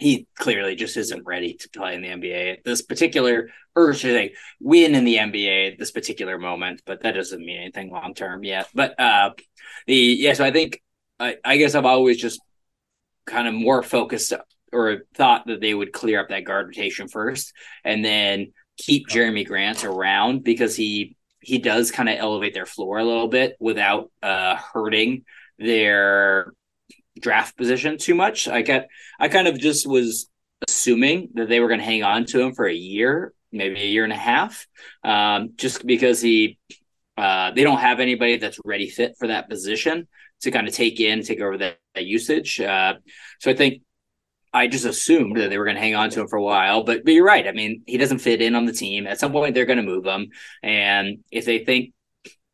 [0.00, 2.64] He clearly just isn't ready to play in the NBA.
[2.64, 4.30] This particular, or should I
[4.60, 8.42] win in the NBA at this particular moment, but that doesn't mean anything long term
[8.42, 8.68] yet.
[8.74, 9.30] But uh,
[9.86, 10.82] the yeah, so I think
[11.20, 12.40] I, I guess I've always just
[13.26, 14.32] kind of more focused
[14.72, 17.52] or thought that they would clear up that guard rotation first,
[17.84, 22.98] and then keep Jerami Grant around because he he does kind of elevate their floor
[22.98, 25.24] a little bit without uh, hurting
[25.58, 26.52] their
[27.20, 28.48] draft position too much.
[28.48, 28.84] I got
[29.18, 30.28] I kind of just was
[30.68, 33.86] assuming that they were going to hang on to him for a year, maybe a
[33.86, 34.66] year and a half,
[35.02, 36.58] um, just because he
[37.16, 40.08] uh, they don't have anybody that's ready fit for that position
[40.40, 42.60] to kind of take in, take over that, that usage.
[42.60, 42.94] Uh,
[43.40, 43.82] so I think
[44.52, 46.82] I just assumed that they were going to hang on to him for a while,
[46.84, 47.46] but but you're right.
[47.46, 49.06] I mean, he doesn't fit in on the team.
[49.06, 50.30] At some point, they're going to move him,
[50.62, 51.92] and if they think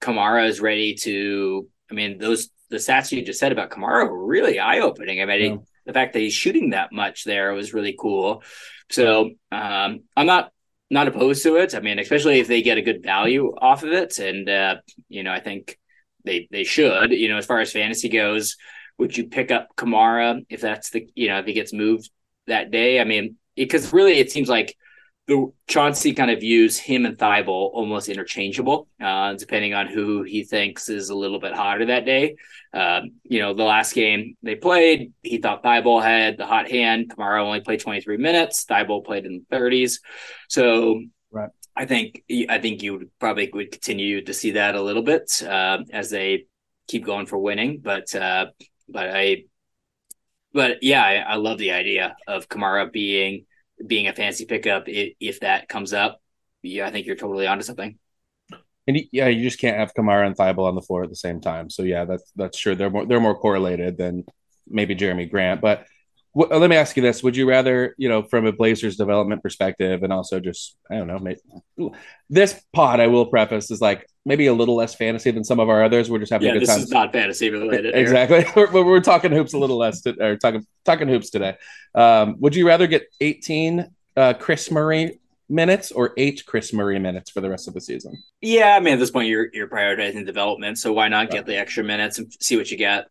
[0.00, 4.26] Camara is ready to, I mean, those the stats you just said about Camara were
[4.26, 5.20] really eye opening.
[5.20, 5.59] I mean, yeah.
[5.87, 8.42] the fact that he's shooting that much there was really cool.
[8.90, 10.52] So um, I'm not
[10.90, 11.74] not opposed to it.
[11.74, 14.76] I mean, especially if they get a good value off of it, and uh,
[15.09, 15.78] you know, I think
[16.24, 17.11] they they should.
[17.11, 18.56] You know, as far as fantasy goes,
[18.98, 22.11] would you pick up Camara if that's the you know if he gets moved
[22.46, 23.00] that day?
[23.00, 24.76] I mean, because really it seems like
[25.30, 30.42] the Chauncey kind of views him and Thybulle almost interchangeable, uh, depending on who he
[30.42, 32.34] thinks is a little bit hotter that day.
[32.74, 37.10] Um, you know, the last game they played, he thought Thybulle had the hot hand.
[37.10, 38.64] Camara only played 23 minutes.
[38.64, 40.00] Thybulle played in the 30s.
[40.48, 41.50] So right.
[41.76, 45.44] I think I think you would probably would continue to see that a little bit
[45.44, 46.46] uh, as they
[46.88, 47.78] keep going for winning.
[47.80, 48.46] But uh,
[48.88, 49.44] but I
[50.52, 53.46] but yeah, I, I love the idea of Camara being
[53.86, 56.20] being a fancy pickup if, if that comes up.
[56.62, 57.98] Yeah, I think you're totally onto something.
[58.86, 61.40] And yeah, you just can't have Camara and Thybulle on the floor at the same
[61.40, 61.70] time.
[61.70, 62.74] So yeah, that's that's true.
[62.74, 64.24] They're more they're more correlated than
[64.66, 65.60] maybe Jerami Grant.
[65.60, 65.86] But
[66.34, 69.42] w- let me ask you this: Would you rather, you know, from a Blazers development
[69.42, 71.40] perspective, and also just I don't know, maybe,
[72.28, 75.68] this pod I will preface is like maybe a little less fantasy than some of
[75.68, 76.10] our others.
[76.10, 76.78] We're just having yeah, a good this time.
[76.78, 77.94] This is not fantasy related.
[77.94, 78.44] Exactly.
[78.56, 81.56] we're, we're, talking hoops a little less, to, or talking talking hoops today.
[81.94, 87.30] Um, would you rather get 18 uh, Kris Murray minutes or eight Kris Murray minutes
[87.30, 88.22] for the rest of the season?
[88.40, 91.56] Yeah, I mean, at this point, you're you're prioritizing development, so why not get the
[91.56, 93.08] extra minutes and see what you get?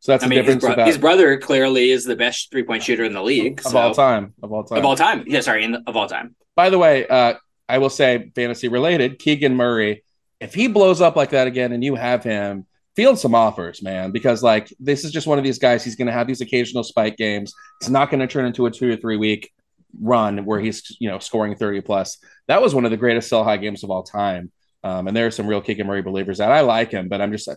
[0.00, 0.64] So that's I the mean, difference.
[0.64, 3.72] His, bro- his, brother clearly is the best three point shooter in the league of
[3.72, 3.78] so.
[3.78, 4.34] all time.
[4.42, 4.78] Of all time.
[4.78, 5.24] Of all time.
[5.26, 6.34] Yeah, sorry, the, of all time.
[6.56, 7.34] By the way, uh,
[7.68, 9.18] I will say fantasy related.
[9.18, 10.02] Keegan Murray,
[10.40, 14.10] if he blows up like that again, and you have him, field some offers, man,
[14.10, 15.84] because like this is just one of these guys.
[15.84, 17.54] He's going to have these occasional spike games.
[17.80, 19.52] It's not going to turn into a two or three week
[20.00, 22.18] run where he's you know scoring 30 plus.
[22.48, 24.50] That was one of the greatest sell high games of all time.
[24.82, 27.32] Um, and there are some real Keegan Murray believers that I like him, but I'm
[27.32, 27.48] just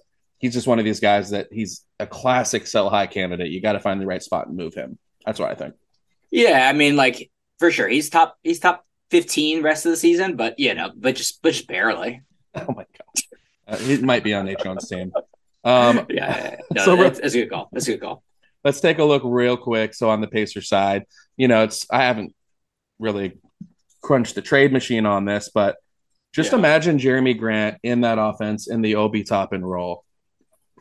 [0.43, 3.49] he's just one of these guys that he's a classic sell high candidate.
[3.49, 4.99] You got to find the right spot and move him.
[5.25, 5.73] That's what I think.
[6.31, 8.37] Yeah, I mean, like for sure, he's top.
[8.43, 12.21] He's top 15 rest of the season, but you know, but just but just barely.
[12.55, 15.11] Oh my god, uh, he might be on Natron's team.
[15.63, 16.57] Um, yeah, yeah, yeah.
[16.75, 17.67] No, so that's, that's a good call.
[17.71, 18.21] That's a good call.
[18.63, 19.95] Let's take a look real quick.
[19.95, 22.35] So on the Pacer side, you know, it's I haven't
[22.99, 23.39] really
[24.03, 25.77] crunched the trade machine on this, but
[26.31, 26.59] just yeah.
[26.59, 30.02] imagine Jerami Grant in that offense in the Obi Toppin role.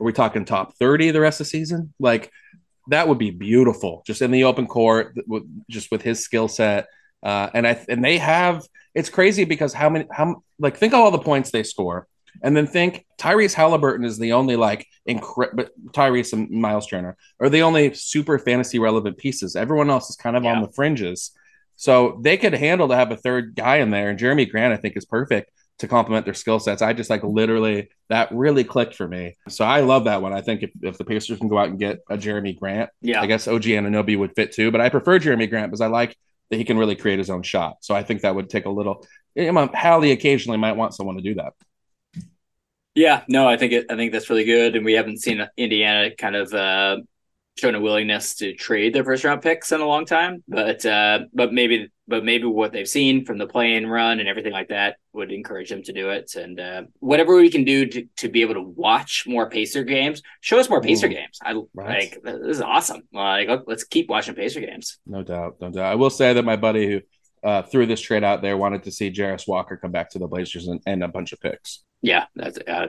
[0.01, 1.93] Are we talking top 30 the rest of the season?
[1.99, 2.31] Like
[2.89, 6.87] that would be beautiful just in the open court with just with his skill set.
[7.23, 8.63] Uh, and I and they have
[8.95, 12.09] it's crazy because how many how like think of all the points they score
[12.43, 17.49] and then think Tyrese Halliburton is the only like incredible Tyrese and Miles Turner are
[17.49, 19.57] the only super fantasy relevant pieces.
[19.57, 20.55] Everyone else is kind of yeah.
[20.55, 21.33] on the fringes.
[21.77, 24.11] So they could handle to have a third guy in there.
[24.11, 26.83] And Jerami Grant, I think, is perfect to complement their skill sets.
[26.83, 29.37] I just like literally that really clicked for me.
[29.49, 30.33] So I love that one.
[30.33, 33.21] I think if, if the Pacers can go out and get a Jerami Grant, yeah,
[33.21, 34.71] I guess OG Anunoby would fit too.
[34.71, 36.17] But I prefer Jerami Grant because I like
[36.51, 37.79] that he can really create his own shot.
[37.81, 39.07] So I think that would take a little.
[39.37, 41.55] Hallie occasionally might want someone to do that.
[42.95, 43.87] Yeah, no, I think it.
[43.91, 46.99] I think that's really good, and we haven't seen Indiana kind of uh,
[47.59, 50.43] shown a willingness to trade their first round picks in a long time.
[50.49, 54.29] But uh, but maybe but maybe what they've seen from the play and run and
[54.29, 56.35] everything like that would encourage them to do it.
[56.35, 60.23] And uh, whatever we can do to, to be able to watch more Pacer games,
[60.41, 61.39] show us more Pacer Ooh, games.
[61.43, 62.01] I right.
[62.01, 63.03] like this is awesome.
[63.13, 64.99] Like let's keep watching Pacer games.
[65.07, 65.93] No doubt, no doubt.
[65.93, 67.01] I will say that my buddy who
[67.43, 70.27] uh, threw this trade out there wanted to see Jarace Walker come back to the
[70.27, 71.83] Blazers and, and a bunch of picks.
[72.01, 72.59] Yeah, that's.
[72.59, 72.89] Uh,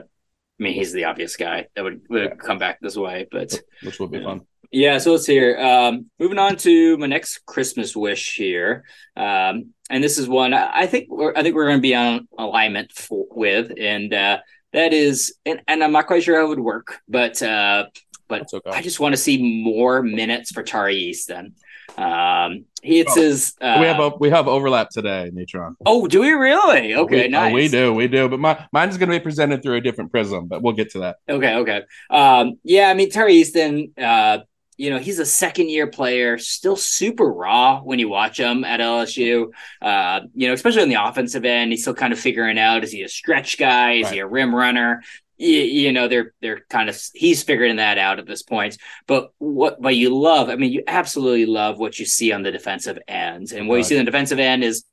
[0.60, 2.34] I mean, he's the obvious guy that would, would yeah.
[2.36, 4.42] come back this way, but which would be fun.
[4.74, 5.56] Yeah, so let's hear.
[5.56, 8.84] Um, moving on to my next Christmas wish here,
[9.16, 12.26] um, and this is one I think we're, I think we're going to be on
[12.36, 14.38] alignment for, with, and uh,
[14.72, 17.84] that is, and, and I'm not quite sure how it would work, but uh,
[18.26, 18.70] but okay.
[18.70, 21.52] I just want to see more minutes for Tari Eason.
[21.96, 25.76] Um, he oh, says uh, we have a, we have overlap today, Natron.
[25.86, 26.96] Oh, do we really?
[26.96, 27.52] Okay, we, nice.
[27.52, 28.28] Oh, we do, we do.
[28.28, 30.90] But my mine is going to be presented through a different prism, but we'll get
[30.92, 31.18] to that.
[31.28, 31.82] Okay, okay.
[32.10, 34.38] Um, yeah, I mean Tari Eason, uh,
[34.76, 38.80] you know, he's a second year player, still super raw when you watch him at
[38.80, 39.52] LSU.
[39.80, 42.92] Uh, you know, especially on the offensive end, he's still kind of figuring out is
[42.92, 43.94] he a stretch guy?
[43.94, 44.14] Is right.
[44.14, 45.02] he a rim runner?
[45.36, 48.78] You, you, know, they're they're kind of he's figuring that out at this point.
[49.06, 52.52] But what but you love, I mean, you absolutely love what you see on the
[52.52, 53.52] defensive end.
[53.52, 53.78] And what right.
[53.78, 54.84] you see on the defensive end is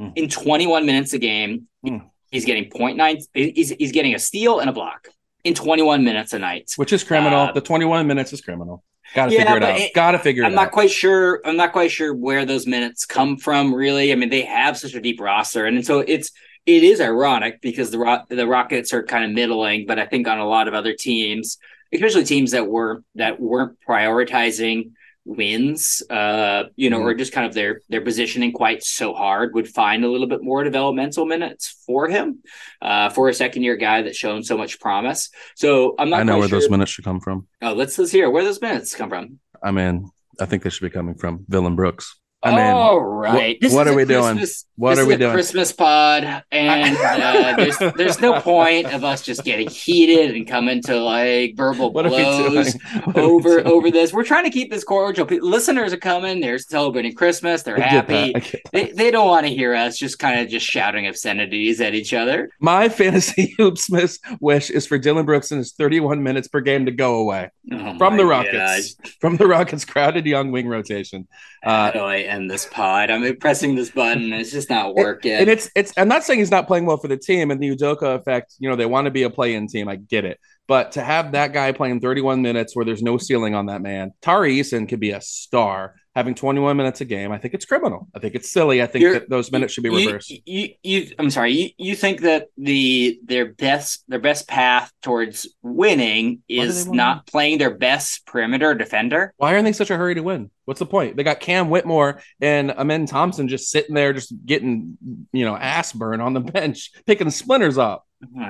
[0.00, 0.12] mm.
[0.16, 2.02] in 21 minutes a game, mm.
[2.30, 5.08] he's getting 0.9, he's he's getting a steal and a block
[5.44, 6.70] in 21 minutes a night.
[6.76, 7.40] Which is criminal.
[7.40, 8.84] Uh, the 21 minutes is criminal.
[9.14, 9.90] Got to yeah, figure it out.
[9.94, 10.58] Got to figure I'm it out.
[10.58, 11.40] I'm not quite sure.
[11.44, 13.74] I'm not quite sure where those minutes come from.
[13.74, 16.30] Really, I mean, they have such a deep roster, and, and so it's
[16.66, 20.38] it is ironic because the the Rockets are kind of middling, but I think on
[20.38, 21.58] a lot of other teams,
[21.92, 24.92] especially teams that were that weren't prioritizing
[25.30, 27.06] wins, uh, you know, mm-hmm.
[27.06, 30.42] or just kind of their their positioning quite so hard would find a little bit
[30.42, 32.42] more developmental minutes for him,
[32.82, 35.30] uh, for a second year guy that's shown so much promise.
[35.54, 36.20] So I'm not.
[36.20, 36.60] I know where sure.
[36.60, 37.46] those minutes should come from.
[37.62, 39.38] Oh, let's let's hear where those minutes come from.
[39.62, 40.10] I mean,
[40.40, 42.19] I think they should be coming from Dillon Brooks.
[42.42, 43.58] I mean, all right.
[43.60, 44.42] What, what are we doing?
[44.76, 45.32] What are we doing?
[45.32, 50.80] Christmas pod, and uh, there's there's no point of us just getting heated and coming
[50.84, 52.74] to like verbal what blows
[53.14, 54.14] over over this.
[54.14, 55.26] We're trying to keep this cordial.
[55.26, 56.40] Listeners are coming.
[56.40, 57.62] They're celebrating Christmas.
[57.62, 58.34] They're happy.
[58.72, 62.14] They, they don't want to hear us just kind of just shouting obscenities at each
[62.14, 62.48] other.
[62.58, 66.92] My fantasy hoopsmith wish is for Dillon Brooks and his 31 minutes per game to
[66.92, 68.94] go away oh from the Rockets.
[68.94, 69.10] God.
[69.20, 71.28] From the Rockets' crowded young wing rotation.
[71.62, 71.90] Uh,
[72.30, 73.10] end this pod.
[73.10, 74.32] I'm pressing this button.
[74.32, 75.32] It's just not working.
[75.32, 75.92] And it's it's.
[75.96, 78.54] I'm not saying he's not playing well for the team and the Udoka effect.
[78.58, 79.88] You know, they want to be a play-in team.
[79.88, 83.54] I get it, but to have that guy playing 31 minutes where there's no ceiling
[83.54, 87.30] on that man, Tari Eason could be a star having 21 minutes a game.
[87.30, 88.08] I think it's criminal.
[88.14, 88.82] I think it's silly.
[88.82, 90.30] I think You're, that those minutes should be reversed.
[90.30, 91.52] You, you, you, I'm sorry.
[91.52, 97.58] You, you think that the their best their best path towards winning is not playing
[97.58, 99.32] their best perimeter defender?
[99.36, 100.50] Why are they such a hurry to win?
[100.64, 101.16] What's the point?
[101.16, 104.98] They got Cam Whitmore and Amen Thompson just sitting there, just getting
[105.32, 108.06] you know ass burn on the bench, picking splinters up.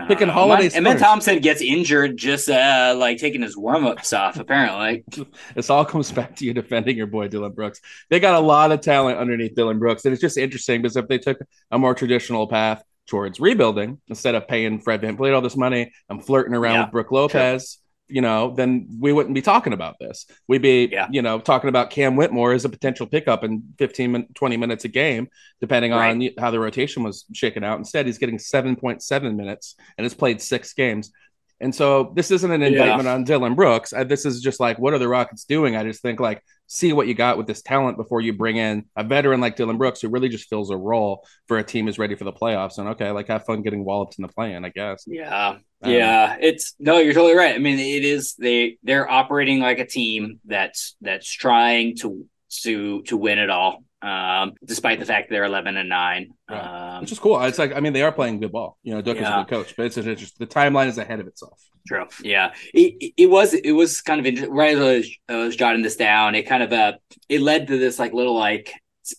[0.09, 0.69] Picking holiday.
[0.75, 4.37] And then Thompson gets injured just uh, like taking his warm ups off.
[4.37, 5.05] Apparently,
[5.55, 7.81] this all comes back to you defending your boy Dillon Brooks.
[8.09, 11.07] They got a lot of talent underneath Dillon Brooks, and it's just interesting because if
[11.07, 11.39] they took
[11.71, 16.21] a more traditional path towards rebuilding instead of paying Fred VanVleet all this money, I'm
[16.21, 17.80] flirting around yeah, with Brook Lopez
[18.11, 20.27] you know, then we wouldn't be talking about this.
[20.49, 21.09] We'd be, yeah.
[21.11, 24.89] you know, talking about Cam Whitmore as a potential pickup in 15, 20 minutes a
[24.89, 25.29] game,
[25.61, 26.11] depending right.
[26.11, 27.79] on how the rotation was shaken out.
[27.79, 31.13] Instead, he's getting 7.7 minutes and has played six games.
[31.61, 33.15] And so this isn't an indictment yeah.
[33.15, 33.93] on Dillon Brooks.
[33.93, 35.77] I, this is just like, what are the Rockets doing?
[35.77, 38.87] I just think like, see what you got with this talent before you bring in
[38.97, 41.99] a veteran like Dillon Brooks, who really just fills a role for a team who's
[41.99, 42.79] ready for the playoffs.
[42.79, 45.05] And okay, like have fun getting walloped in the play-in, I guess.
[45.07, 47.55] Yeah, um, yeah, it's no, you're totally right.
[47.55, 52.27] I mean, it is they they're operating like a team that's that's trying to
[52.63, 53.85] to to win it all.
[54.03, 56.95] Um, despite the fact they're eleven and nine, right.
[56.97, 57.41] um, which is cool.
[57.43, 58.79] It's like I mean they are playing good ball.
[58.83, 59.23] You know, Duck yeah.
[59.23, 61.61] is a good coach, but it's just the timeline is ahead of itself.
[61.87, 62.07] True.
[62.23, 64.55] Yeah, it, it was it was kind of interesting.
[64.55, 66.93] Right as I was, I was jotting this down, it kind of uh
[67.29, 68.73] it led to this like little like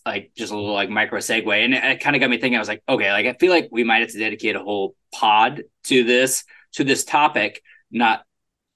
[0.06, 2.56] like just a little like micro segue, and it, it kind of got me thinking.
[2.56, 4.94] I was like, okay, like I feel like we might have to dedicate a whole
[5.12, 8.24] pod to this to this topic, not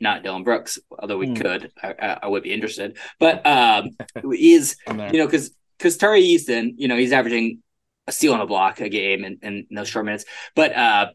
[0.00, 1.40] not dillon Brooks, although we mm.
[1.40, 2.98] could, I, I, would be interested.
[3.18, 3.90] But um,
[4.32, 7.62] is you know because because Tari Eason, you know, he's averaging
[8.06, 10.24] a steal and a block a game in, in those short minutes,
[10.54, 11.10] but uh,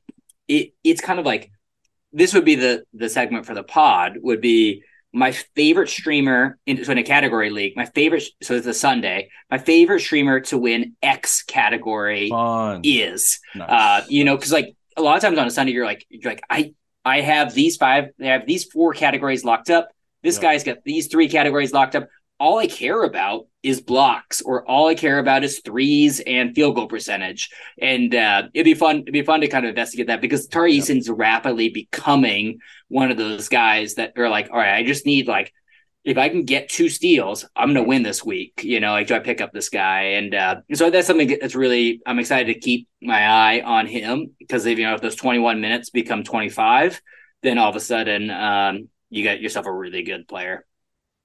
[0.48, 1.52] it it's kind of like
[2.12, 4.84] this would be the the segment for the pod would be
[5.14, 9.30] my favorite streamer in, so in a category league, my favorite, so it's a Sunday,
[9.50, 12.82] my favorite streamer to win X category Fun.
[12.84, 13.70] is, nice.
[13.70, 16.32] uh, you know, cause like a lot of times on a Sunday, you're like, you're
[16.32, 19.90] like, I, I have these five, I have these four categories locked up.
[20.24, 20.44] This yep.
[20.44, 22.08] guy's got these three categories locked up
[22.42, 26.74] all I care about is blocks, or all I care about is threes and field
[26.74, 27.52] goal percentage.
[27.80, 29.02] And uh, it'd be fun.
[29.02, 30.80] It'd be fun to kind of investigate that because Tari yeah.
[30.80, 35.28] Eason's rapidly becoming one of those guys that are like, all right, I just need
[35.28, 35.54] like,
[36.04, 38.64] if I can get two steals, I'm going to win this week.
[38.64, 40.02] You know, like do I pick up this guy?
[40.02, 44.32] And uh, so that's something that's really I'm excited to keep my eye on him
[44.40, 47.00] because if you know if those 21 minutes become 25,
[47.44, 50.66] then all of a sudden um, you got yourself a really good player.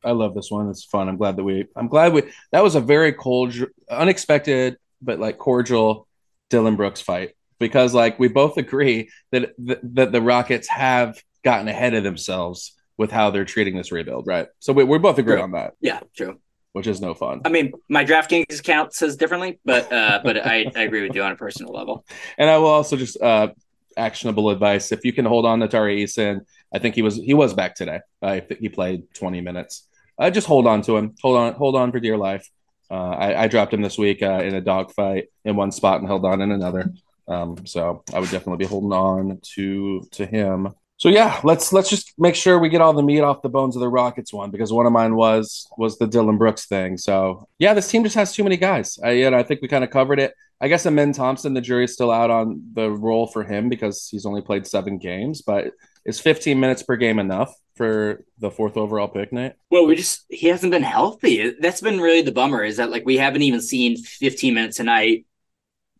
[0.06, 0.70] I love this one.
[0.70, 1.08] It's fun.
[1.08, 1.66] I'm glad that we.
[1.74, 2.22] I'm glad we.
[2.52, 3.54] That was a very cold,
[3.90, 6.06] unexpected, but like cordial
[6.48, 11.94] Dillon Brooks fight because like we both agree that that the Rockets have gotten ahead
[11.94, 14.48] of themselves with how they're treating this rebuild, right?
[14.58, 15.42] So we, we both agree true.
[15.42, 15.74] on that.
[15.80, 16.40] Yeah, true.
[16.72, 17.42] Which is no fun.
[17.44, 21.22] I mean, my DraftKings account says differently, but uh, but I, I agree with you
[21.22, 22.04] on a personal level.
[22.38, 23.48] And I will also just uh,
[23.96, 26.40] actionable advice: if you can hold on to Tari Eason,
[26.72, 28.00] I think he was he was back today.
[28.20, 29.88] Uh, he played 20 minutes
[30.18, 31.14] uh, just hold on to him.
[31.22, 32.48] Hold on, hold on for dear life.
[32.90, 35.98] Uh, I, I, dropped him this week uh, in a dog fight in one spot
[35.98, 36.92] and held on in another.
[37.26, 40.72] Um, so I would definitely be holding on to to him.
[40.98, 43.76] So yeah, let's let's just make sure we get all the meat off the bones
[43.76, 46.96] of the Rockets one because one of mine was was the Dillon Brooks thing.
[46.96, 48.98] So yeah, this team just has too many guys.
[49.02, 50.32] I you know, I think we kind of covered it.
[50.60, 54.24] I guess Amen Thompson, the jury's still out on the role for him because he's
[54.24, 55.72] only played seven games, but
[56.06, 59.54] is 15 minutes per game enough for the fourth overall pick, Nate?
[59.70, 61.54] Well, we just he hasn't been healthy.
[61.60, 62.64] That's been really the bummer.
[62.64, 65.26] Is that like we haven't even seen 15 minutes a night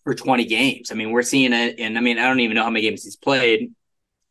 [0.04, 0.92] for 20 games.
[0.92, 3.02] I mean, we're seeing it, and I mean, I don't even know how many games
[3.02, 3.74] he's played,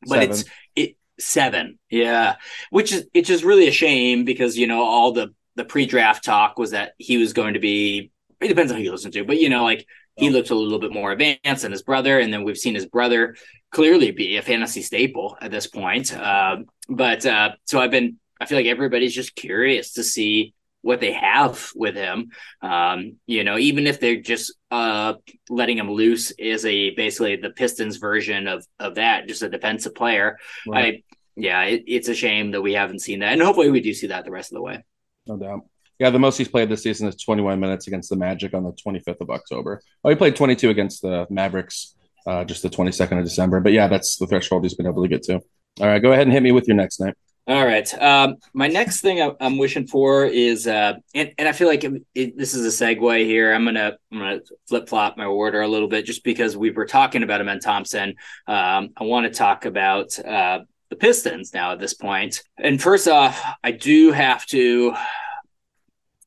[0.07, 0.31] but seven.
[0.31, 0.43] it's
[0.75, 2.37] it seven, yeah,
[2.69, 6.57] which is it's just really a shame because you know all the the pre-draft talk
[6.57, 8.11] was that he was going to be.
[8.41, 10.31] It depends on who you listen to, but you know, like he oh.
[10.31, 13.35] looked a little bit more advanced than his brother, and then we've seen his brother
[13.75, 16.15] clearly be a fantasy staple at this point.
[16.15, 21.01] Uh, but uh, so I've been, I feel like everybody's just curious to see what
[21.01, 22.31] they have with him.
[22.61, 25.15] Um, you know, even if they're just uh,
[25.49, 29.93] letting him loose is a basically the Pistons version of of that, just a defensive
[29.93, 30.37] player.
[30.65, 31.03] Right.
[31.09, 33.93] I yeah, it, it's a shame that we haven't seen that, and hopefully we do
[33.93, 34.85] see that the rest of the way.
[35.27, 35.65] No doubt.
[35.99, 38.71] Yeah, the most he's played this season is 21 minutes against the Magic on the
[38.71, 39.81] 25th of October.
[40.03, 41.95] Oh, he played 22 against the Mavericks
[42.25, 43.59] uh, just the 22nd of December.
[43.59, 45.35] But yeah, that's the threshold he's been able to get to.
[45.81, 47.13] All right, go ahead and hit me with your next name.
[47.47, 48.01] All right.
[48.01, 51.83] Um, my next thing I'm wishing for is, uh, and, and I feel like
[52.15, 53.53] it, this is a segue here.
[53.53, 56.87] I'm gonna I'm gonna flip flop my order a little bit just because we were
[56.87, 58.15] talking about Amen Thompson.
[58.47, 62.41] Um, I want to talk about uh, the Pistons now at this point.
[62.57, 64.95] And first off, I do have to,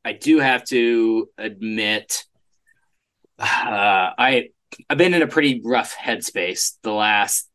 [0.05, 2.25] I do have to admit,
[3.41, 3.45] uh,
[4.17, 4.51] I
[4.89, 7.49] I've been in a pretty rough headspace the last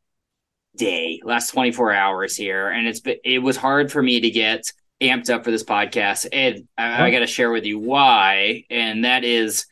[0.76, 4.72] day, last 24 hours here, and it's been, it was hard for me to get
[5.02, 9.06] amped up for this podcast, and I, I got to share with you why, and
[9.06, 9.66] that is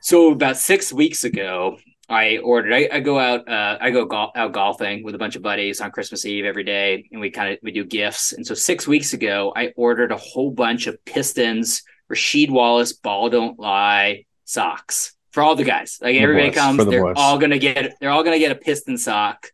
[0.00, 1.78] so about six weeks ago.
[2.08, 2.74] I ordered.
[2.74, 3.48] I, I go out.
[3.48, 6.64] Uh, I go go- out golfing with a bunch of buddies on Christmas Eve every
[6.64, 8.32] day, and we kind of we do gifts.
[8.32, 11.82] And so six weeks ago, I ordered a whole bunch of Pistons
[12.12, 15.98] Rasheed Wallace Ball Don't Lie socks for all the guys.
[16.00, 17.14] Like the everybody boys, comes, the they're boys.
[17.16, 19.50] all gonna get they're all gonna get a piston sock.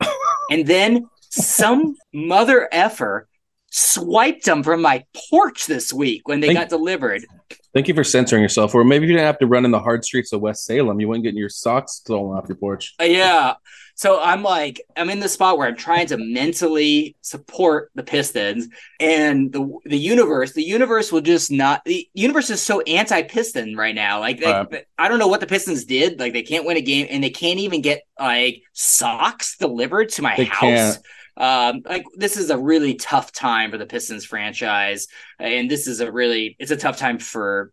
[0.50, 3.26] and then some mother effer
[3.74, 7.24] swiped them from my porch this week when they thank, got delivered.
[7.72, 8.74] Thank you for censoring yourself.
[8.74, 11.00] Or maybe you didn't have to run in the hard streets of West Salem.
[11.00, 12.94] You wouldn't get your socks stolen off your porch.
[13.00, 13.54] Uh, yeah.
[13.94, 18.68] So I'm like, I'm in the spot where I'm trying to mentally support the Pistons
[19.00, 20.52] and the the universe.
[20.52, 21.82] The universe will just not.
[21.84, 24.20] The universe is so anti-Piston right now.
[24.20, 24.66] Like, they, uh,
[24.98, 26.20] I don't know what the Pistons did.
[26.20, 30.22] Like, they can't win a game and they can't even get like socks delivered to
[30.22, 30.60] my house.
[30.60, 30.98] Can't.
[31.36, 35.06] Um, like this is a really tough time for the Pistons franchise,
[35.38, 37.72] and this is a really it's a tough time for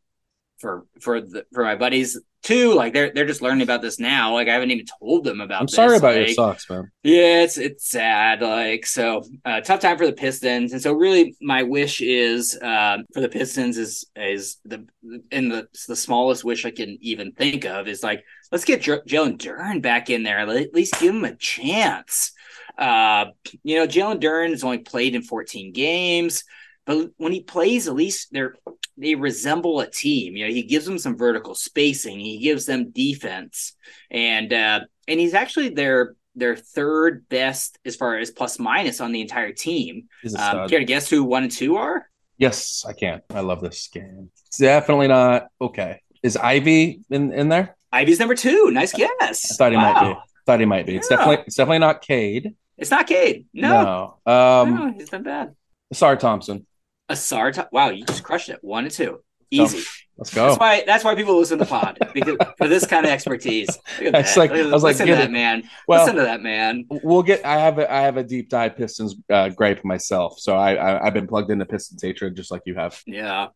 [0.59, 2.73] for for the, for my buddies too.
[2.73, 4.33] Like they're they're just learning about this now.
[4.33, 5.67] Like I haven't even told them about.
[5.67, 5.77] This.
[5.77, 5.93] I'm this.
[5.93, 6.91] sorry about like, your socks, man.
[7.03, 8.41] Yeah, it's it's sad.
[8.41, 12.97] Like so, uh, tough time for the Pistons, and so really my wish is uh,
[13.13, 14.85] for the Pistons is is the
[15.31, 19.01] in the the smallest wish I can even think of is like let's get J-
[19.07, 20.45] Jalen Duren back in there.
[20.45, 22.31] Let, At least give him a chance.
[22.79, 23.25] Uh,
[23.63, 26.45] you know, Jalen Duren has only played in 14 games.
[26.85, 28.55] But when he plays, at least they're
[28.97, 30.35] they resemble a team.
[30.35, 32.19] You know, he gives them some vertical spacing.
[32.19, 33.73] He gives them defense,
[34.09, 39.11] and uh, and he's actually their their third best as far as plus minus on
[39.11, 40.07] the entire team.
[40.35, 42.09] Um, care to guess who one and two are?
[42.39, 43.21] Yes, I can.
[43.29, 44.31] I love this game.
[44.47, 46.01] It's definitely not okay.
[46.23, 47.77] Is Ivey in in there?
[47.91, 48.71] Ivey's number two.
[48.71, 49.51] Nice guess.
[49.51, 49.93] I thought he wow.
[49.93, 50.19] might be.
[50.45, 50.95] Thought he might be.
[50.95, 52.55] It's definitely it's definitely not Cade.
[52.79, 53.45] It's not Cade.
[53.53, 54.17] No.
[54.25, 54.33] No.
[54.33, 55.55] Um, no, he's not bad.
[55.93, 56.65] Ausar Thompson.
[57.09, 57.67] Ausar.
[57.71, 58.59] Wow, you just crushed it.
[58.61, 59.21] One and two.
[59.51, 59.83] Easy.
[60.17, 60.47] Let's go.
[60.47, 60.83] That's why.
[60.85, 63.69] That's why people listen to the pod because for this kind of expertise.
[63.99, 65.63] It's like I was listen like, to that man.
[65.87, 66.85] Well, listen to that man.
[66.89, 67.43] We'll get.
[67.45, 71.05] I have a I have a deep dive Pistons uh, gripe myself, so I, I
[71.05, 73.01] have been plugged into Pistons hatred just like you have.
[73.07, 73.47] Yeah,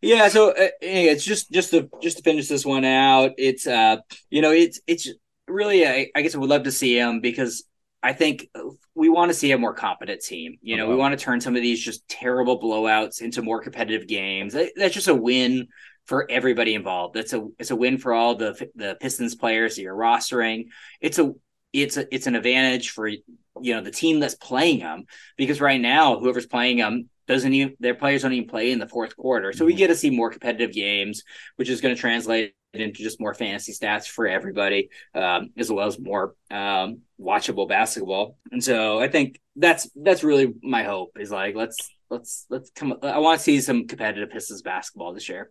[0.00, 0.28] yeah.
[0.28, 3.32] So uh, it's just just to just to finish this one out.
[3.36, 3.96] It's uh
[4.30, 5.08] you know it's it's
[5.48, 7.64] really I, I guess I would love to see him because
[8.02, 8.48] I think
[8.94, 10.56] we want to see a more competent team.
[10.60, 10.92] You know, uh-huh.
[10.92, 14.54] we want to turn some of these just terrible blowouts into more competitive games.
[14.54, 15.68] That's just a win
[16.06, 17.14] for everybody involved.
[17.14, 20.66] That's a it's a win for all the the Pistons players that you're rostering.
[21.00, 21.32] It's a
[21.72, 23.20] it's a it's an advantage for you
[23.74, 25.04] know the team that's playing them
[25.36, 28.88] because right now whoever's playing them doesn't even their players don't even play in the
[28.88, 29.52] fourth quarter.
[29.52, 29.78] So we mm-hmm.
[29.78, 31.22] get to see more competitive games,
[31.56, 35.86] which is going to translate into just more fantasy stats for everybody, um, as well
[35.86, 38.36] as more um, watchable basketball.
[38.50, 41.76] And so I think that's that's really my hope is like let's
[42.10, 42.96] let's let's come.
[43.02, 45.50] I want to see some competitive Pistons basketball this year.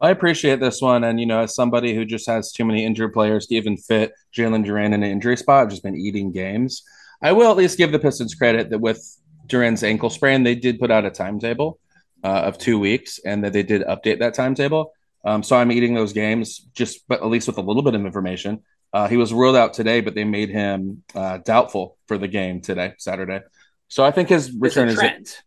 [0.00, 3.12] I appreciate this one, and you know, as somebody who just has too many injured
[3.12, 6.82] players to even fit Jalen Duren in an injury spot, just been eating games.
[7.22, 9.02] I will at least give the Pistons credit that with
[9.46, 11.78] Duren's ankle sprain, they did put out a timetable
[12.22, 14.92] uh, of two weeks, and that they did update that timetable.
[15.26, 18.06] Um, so I'm eating those games, just but at least with a little bit of
[18.06, 18.62] information.
[18.92, 22.60] Uh, he was ruled out today, but they made him uh, doubtful for the game
[22.60, 23.40] today, Saturday.
[23.88, 25.02] So I think his return is.
[25.02, 25.42] it,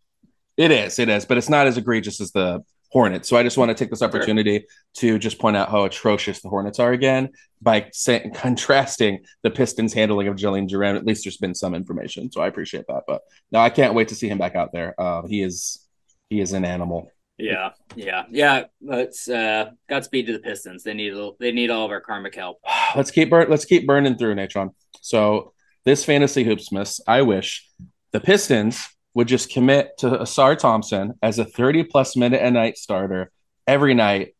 [0.57, 2.61] It is, it is, but it's not as egregious as the
[2.91, 3.29] Hornets.
[3.29, 4.65] So I just want to take this opportunity
[4.97, 5.11] sure.
[5.11, 7.29] to just point out how atrocious the Hornets are again
[7.61, 10.95] by saying, contrasting the Pistons' handling of Jalen Duren.
[10.95, 13.03] At least there's been some information, so I appreciate that.
[13.07, 13.21] But
[13.51, 14.99] no, I can't wait to see him back out there.
[14.99, 15.87] Uh, he is
[16.29, 17.11] he is an animal.
[17.39, 18.65] Yeah, yeah, yeah.
[18.81, 20.83] Let's uh, Godspeed to the Pistons.
[20.83, 22.59] They need they need all of our karmic help.
[22.95, 23.49] let's keep burn.
[23.49, 24.71] Let's keep burning through, Natron.
[25.01, 25.53] So
[25.85, 27.67] this fantasy hoopsmith, I wish
[28.11, 32.77] the Pistons would just commit to Ausar Thompson as a 30 plus minute a night
[32.77, 33.31] starter
[33.67, 34.35] every night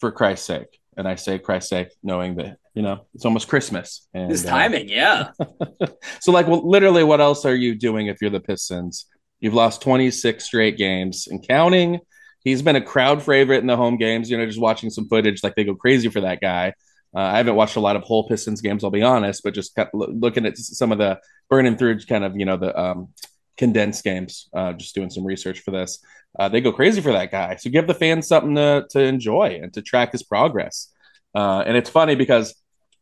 [0.00, 0.80] for Christ's sake.
[0.96, 4.06] And I say Christ's sake, knowing that, you know, it's almost Christmas.
[4.14, 5.86] And, this uh, timing, uh, yeah.
[6.20, 9.06] so, like, well, literally, what else are you doing if you're the Pistons?
[9.40, 12.00] You've lost 26 straight games and counting.
[12.44, 14.30] He's been a crowd favorite in the home games.
[14.30, 16.74] You know, just watching some footage, like they go crazy for that guy.
[17.16, 19.74] Uh, I haven't watched a lot of whole Pistons games, I'll be honest, but just
[19.74, 23.08] kept looking at some of the burning through kind of, you know, the um,
[23.56, 24.48] condensed games.
[24.52, 26.00] Uh, just doing some research for this.
[26.38, 27.56] Uh, they go crazy for that guy.
[27.56, 30.92] So give the fans something to to enjoy and to track his progress.
[31.34, 32.54] Uh, and it's funny because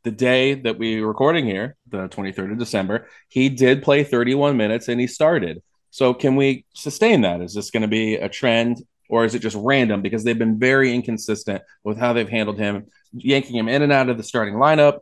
[0.05, 4.57] the day that we were recording here, the 23rd of December, he did play 31
[4.57, 5.63] minutes and he started.
[5.91, 7.41] So can we sustain that?
[7.41, 8.79] Is this going to be a trend
[9.13, 10.01] or is it just random?
[10.01, 14.09] Because they've been very inconsistent with how they've handled him, yanking him in and out
[14.09, 15.01] of the starting lineup.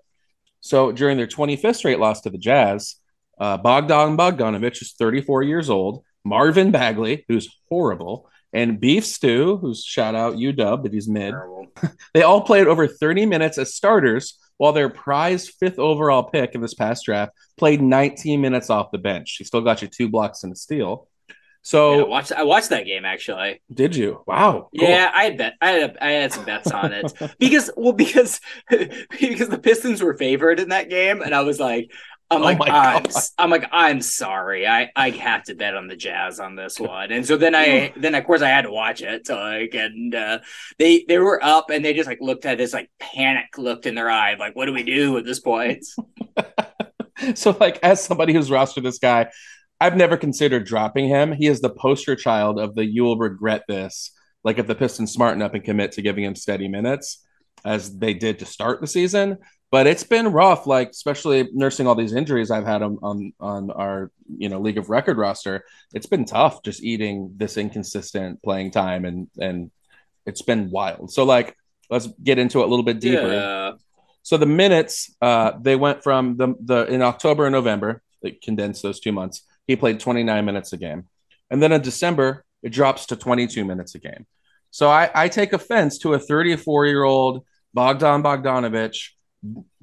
[0.58, 2.96] So during their 25th straight loss to the Jazz,
[3.38, 6.02] uh, Bojan Bogdanovic is 34 years old.
[6.24, 11.32] Marvin Bagley, who's horrible, and Beef Stew, who's shout out UW, but he's mid.
[12.12, 16.60] they all played over 30 minutes as starters, while their prized fifth overall pick in
[16.60, 19.36] this past draft played 19 minutes off the bench.
[19.38, 21.06] He still got you two blocks and a steal.
[21.62, 23.60] So yeah, I watched I watched that game actually.
[23.72, 24.22] Did you?
[24.26, 24.70] Wow.
[24.78, 24.88] Cool.
[24.88, 28.40] Yeah, I had bet I had I had some bets on it because well because
[28.70, 31.90] because the Pistons were favored in that game and I was like
[32.32, 33.04] I'm oh like, I'm,
[33.38, 34.64] I'm, like, I'm sorry.
[34.64, 37.10] I, I have to bet on the Jazz on this one.
[37.10, 39.26] And so then I, then of course I had to watch it.
[39.26, 40.38] So like, and uh,
[40.78, 43.96] they, they were up and they just like looked at this like panic looked in
[43.96, 44.34] their eye.
[44.34, 45.84] Like, what do we do at this point?
[47.34, 49.28] so like, as somebody who's rostered this guy,
[49.80, 51.32] I've never considered dropping him.
[51.32, 54.12] He is the poster child of the you will regret this.
[54.44, 57.24] Like if the Pistons smarten up and commit to giving him steady minutes
[57.64, 59.38] as they did to start the season,
[59.70, 63.70] but it's been rough like especially nursing all these injuries i've had on on, on
[63.70, 65.64] our you know league of record roster
[65.94, 69.70] it's been tough just eating this inconsistent playing time and and
[70.26, 71.56] it's been wild so like
[71.88, 73.72] let's get into it a little bit deeper yeah.
[74.22, 78.82] so the minutes uh they went from the the in october and november they condensed
[78.82, 81.06] those two months he played 29 minutes a game
[81.50, 84.26] and then in december it drops to 22 minutes a game
[84.70, 87.44] so i i take offense to a 34 year old
[87.76, 89.10] bojan bogdanovic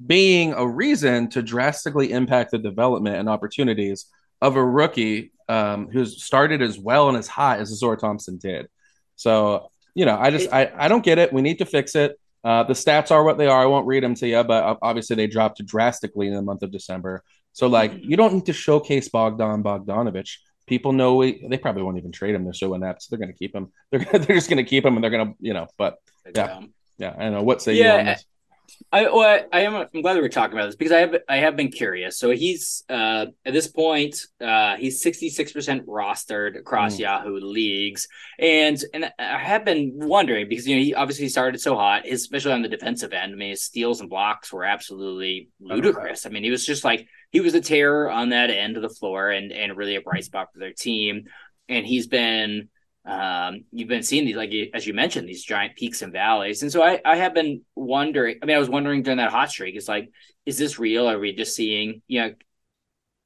[0.04, 4.06] being a reason to drastically impact the development and opportunities
[4.40, 8.68] of a rookie um, who's started as well and as hot as Ausar Thompson did.
[9.16, 11.32] So, you know, I just I, I don't get it.
[11.32, 12.18] We need to fix it.
[12.44, 13.60] Uh, the stats are what they are.
[13.60, 16.70] I won't read them to you, but obviously they dropped drastically in the month of
[16.70, 17.24] December.
[17.52, 20.30] So, like, you don't need to showcase Bojan Bogdanovic.
[20.66, 22.44] People know we, they probably won't even trade him.
[22.44, 23.02] They're so inept.
[23.02, 23.72] So they're going to keep him.
[23.90, 25.96] They're, they're just going to keep him and they're going to, you know, but
[26.34, 26.60] yeah.
[26.98, 27.14] Yeah.
[27.16, 27.42] I don't know.
[27.42, 28.24] What say yeah, you on this?
[28.90, 31.56] I well, I am I'm glad we're talking about this because I have I have
[31.56, 32.18] been curious.
[32.18, 37.00] So he's uh at this point uh he's 66% rostered across mm.
[37.00, 38.08] Yahoo leagues
[38.38, 42.52] and and I have been wondering because you know he obviously started so hot especially
[42.52, 43.32] on the defensive end.
[43.32, 46.24] I mean his steals and blocks were absolutely ludicrous.
[46.24, 48.88] I mean he was just like he was a terror on that end of the
[48.88, 51.24] floor and and really a bright spot for their team
[51.68, 52.70] and he's been
[53.08, 56.62] um, you've been seeing these, like as you mentioned, these giant peaks and valleys.
[56.62, 58.36] And so I, I have been wondering.
[58.42, 60.10] I mean, I was wondering during that hot streak, is like,
[60.44, 61.08] is this real?
[61.08, 62.34] Are we just seeing, you know,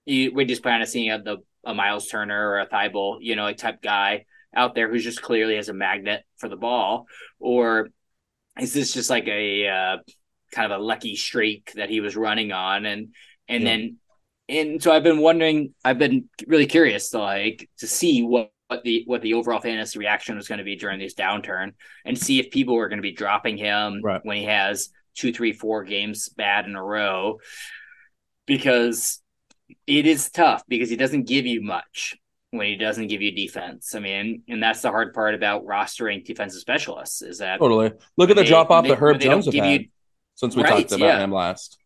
[0.07, 3.35] you, we're just kind of seeing a, the a Miles Turner or a Thybulle, you
[3.35, 4.25] know, like type guy
[4.55, 7.07] out there who's just clearly has a magnet for the ball,
[7.41, 7.89] or
[8.61, 9.97] is this just like a uh,
[10.53, 13.15] kind of a lucky streak that he was running on, and
[13.49, 13.69] and yeah.
[13.69, 13.97] then
[14.49, 18.85] and so I've been wondering, I've been really curious to like to see what what
[18.85, 21.73] the what the overall fantasy reaction was going to be during this downturn
[22.05, 24.21] and see if people were going to be dropping him right.
[24.25, 27.39] when he has two, three, four games bad in a row.
[28.47, 29.21] Because
[29.87, 32.17] it is tough because he doesn't give you much.
[32.53, 33.95] when he doesn't give you defense.
[33.95, 38.31] I mean, and that's the hard part about rostering defensive specialists is that totally look
[38.31, 39.89] at the drop off that Herb Jones have had you,
[40.35, 41.25] since we right, talked about yeah.
[41.25, 41.79] him last.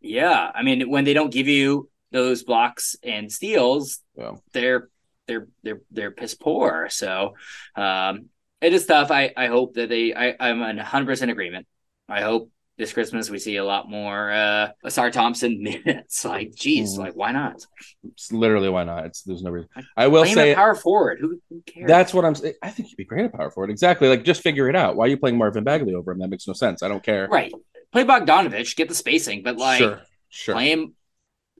[0.00, 4.32] Yeah, I mean, when they don't give you those blocks and steals, yeah.
[4.52, 4.88] they're
[5.28, 6.88] they're they're they're piss poor.
[6.90, 7.34] So
[7.76, 8.26] um,
[8.60, 9.12] it is tough.
[9.12, 10.14] I I hope that they.
[10.14, 11.66] I I'm 100 percent agreement.
[12.08, 16.24] I hope this Christmas we see a lot more uh Ausar Thompson minutes.
[16.24, 16.98] Like, geez, mm.
[16.98, 17.66] like why not?
[18.04, 19.06] It's literally why not?
[19.06, 19.68] It's there's no reason.
[19.96, 21.18] I will say power forward.
[21.20, 21.88] Who, who, cares?
[21.88, 22.54] That's what I'm saying.
[22.62, 23.70] I think he'd be great at power forward.
[23.70, 24.08] Exactly.
[24.08, 24.96] Like just figure it out.
[24.96, 26.20] Why are you playing Marvin Bagley over him?
[26.20, 26.82] That makes no sense.
[26.82, 27.28] I don't care.
[27.28, 27.52] Right.
[27.92, 30.54] Play Bogdanovic, get the spacing, but like sure, sure.
[30.54, 30.94] play him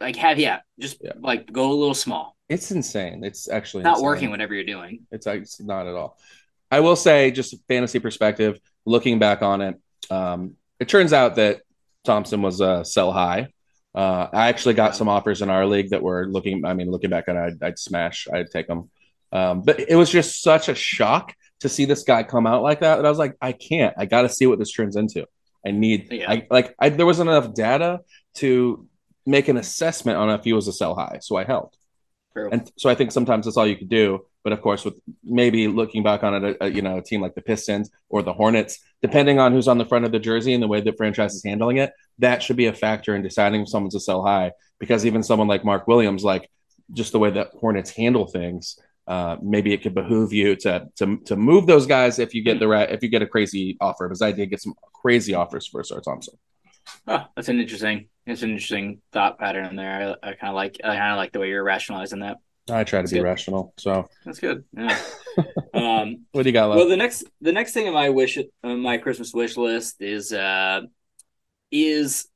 [0.01, 1.13] like have yeah, just yeah.
[1.19, 2.37] like go a little small.
[2.49, 3.25] It's insane.
[3.25, 4.05] It's actually not insane.
[4.05, 5.07] working whatever you're doing.
[5.11, 6.19] It's, it's not at all.
[6.71, 9.81] I will say, just fantasy perspective, looking back on it,
[10.11, 11.63] um, it turns out that
[12.05, 13.49] Thompson was a sell high.
[13.95, 16.65] Uh, I actually got some offers in our league that were looking.
[16.65, 18.29] I mean, looking back on it, I'd, I'd smash.
[18.33, 18.91] I'd take them.
[19.33, 22.81] Um, but it was just such a shock to see this guy come out like
[22.81, 22.97] that.
[22.97, 23.95] That I was like, I can't.
[23.99, 25.27] I got to see what this turns into.
[25.67, 26.13] I need.
[26.13, 26.31] Yeah.
[26.31, 26.75] I like.
[26.79, 28.01] I, there wasn't enough data
[28.37, 28.87] to
[29.27, 31.75] make an assessment on if he was a sell high, so I held.
[32.33, 32.51] True.
[32.53, 34.27] And so I think sometimes that's all you could do.
[34.45, 37.35] But of course, with maybe looking back on it, a, you know, a team like
[37.35, 40.63] the Pistons or the Hornets, depending on who's on the front of the jersey and
[40.63, 43.69] the way the franchise is handling it, that should be a factor in deciding if
[43.69, 44.53] someone's a sell high.
[44.79, 46.51] Because even someone like Mark Williams, like
[46.93, 51.17] just the way that Hornets handle things, uh, maybe it could behoove you to to
[51.25, 54.07] to move those guys if you get the right if you get a crazy offer.
[54.07, 56.39] Because I did get some crazy offers for Ausar Thompson.
[57.07, 60.17] Oh, that's an interesting, it's an interesting thought pattern there.
[60.23, 62.39] I, I kind of like, I kind of like the way you're rationalizing that.
[62.71, 63.25] I try to that's be good.
[63.25, 64.65] rational, so that's good.
[64.77, 64.99] Yeah.
[65.75, 66.69] um, what do you got?
[66.69, 66.79] Left?
[66.79, 70.33] Well, the next, the next thing on my wish, on my Christmas wish list is,
[70.33, 70.83] uh,
[71.71, 72.29] is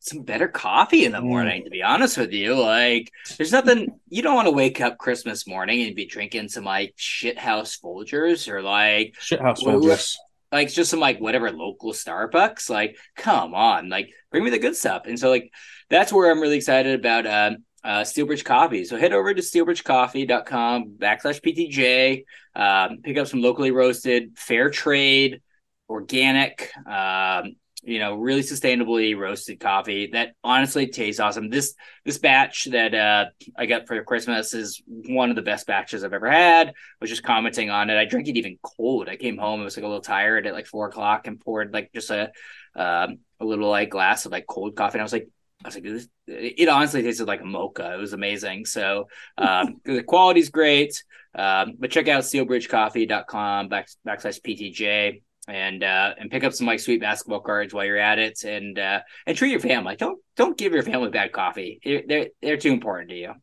[0.00, 1.24] some better coffee in the mm.
[1.24, 1.64] morning.
[1.64, 5.46] To be honest with you, like, there's nothing you don't want to wake up Christmas
[5.46, 10.16] morning and be drinking some like shithouse Folgers or like shithouse Folgers
[10.50, 12.70] like just some like whatever local Starbucks.
[12.70, 15.02] Like, come on, like bring me the good stuff.
[15.06, 15.52] And so like
[15.90, 18.84] that's where I'm really excited about um uh Steel Bridge Coffee.
[18.84, 22.24] So head over to steelbridgecoffee.com backslash PTJ,
[22.54, 25.40] um, pick up some locally roasted, fair trade,
[25.88, 27.56] organic, um,
[27.88, 31.48] you know, really sustainably roasted coffee that honestly tastes awesome.
[31.48, 31.74] This
[32.04, 33.26] this batch that uh,
[33.56, 36.68] I got for Christmas is one of the best batches I've ever had.
[36.68, 37.96] I was just commenting on it.
[37.96, 39.08] I drank it even cold.
[39.08, 41.72] I came home, it was like a little tired at like four o'clock, and poured
[41.72, 42.30] like just a
[42.76, 44.98] um, a little like glass of like cold coffee.
[44.98, 45.28] And I was like,
[45.64, 47.94] I was like, this, it honestly tasted like a mocha.
[47.94, 48.66] It was amazing.
[48.66, 49.08] So
[49.38, 51.02] um, the quality's great.
[51.34, 56.80] Um, but check out steelbridgecoffee.com back, backslash PTJ and uh, and pick up some like
[56.80, 59.96] sweet basketball cards while you're at it, and uh, and treat your family.
[59.96, 61.80] Don't don't give your family bad coffee.
[61.84, 63.34] They're they're, too important to you.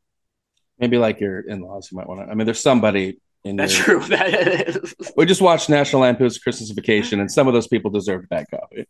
[0.79, 2.31] Maybe like your in laws, you might want to.
[2.31, 3.55] I mean, there's somebody in.
[3.55, 3.99] That's your, true.
[4.09, 5.13] That.
[5.17, 8.87] We just watched National Lampoon's Christmas Vacation, and some of those people deserve bad coffee.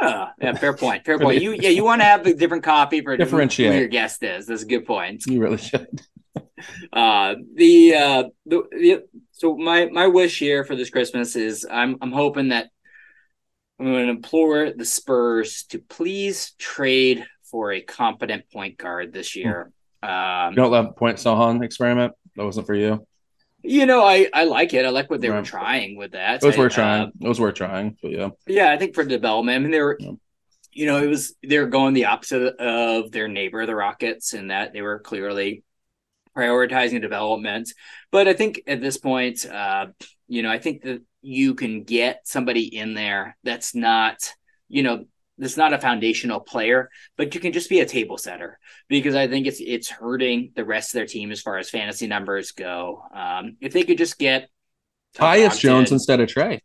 [0.00, 1.04] Yeah, yeah, fair point.
[1.04, 1.40] Fair point.
[1.40, 4.46] You yeah, you want to have a different copy for differentiate who your guest is.
[4.46, 5.24] That's a good point.
[5.26, 6.00] You really should.
[6.92, 9.04] uh, the uh, the, the
[9.40, 12.68] so my my wish here for this Christmas is I'm I'm hoping that
[13.78, 19.34] I'm going to implore the Spurs to please trade for a competent point guard this
[19.34, 19.72] year.
[20.02, 22.12] Um, you don't love point Sochan experiment?
[22.36, 23.06] That wasn't for you.
[23.62, 24.84] You know, I I like it.
[24.84, 25.38] I like what they right.
[25.38, 26.42] were trying with that.
[26.42, 27.02] It was I, worth trying.
[27.04, 27.96] Uh, it was worth trying.
[28.02, 28.28] But yeah.
[28.46, 29.96] Yeah, I think for development, I mean, they were.
[29.98, 30.12] Yeah.
[30.72, 34.74] You know, it was they're going the opposite of their neighbor, the Rockets, in that
[34.74, 35.64] they were clearly
[36.40, 37.72] prioritizing development.
[38.10, 39.88] But I think at this point, uh,
[40.28, 44.32] you know, I think that you can get somebody in there that's not,
[44.68, 45.04] you know,
[45.36, 49.26] that's not a foundational player, but you can just be a table setter because I
[49.26, 53.02] think it's it's hurting the rest of their team as far as fantasy numbers go.
[53.12, 54.50] Um, if they could just get
[55.16, 56.60] Tyus Jones instead of Tre.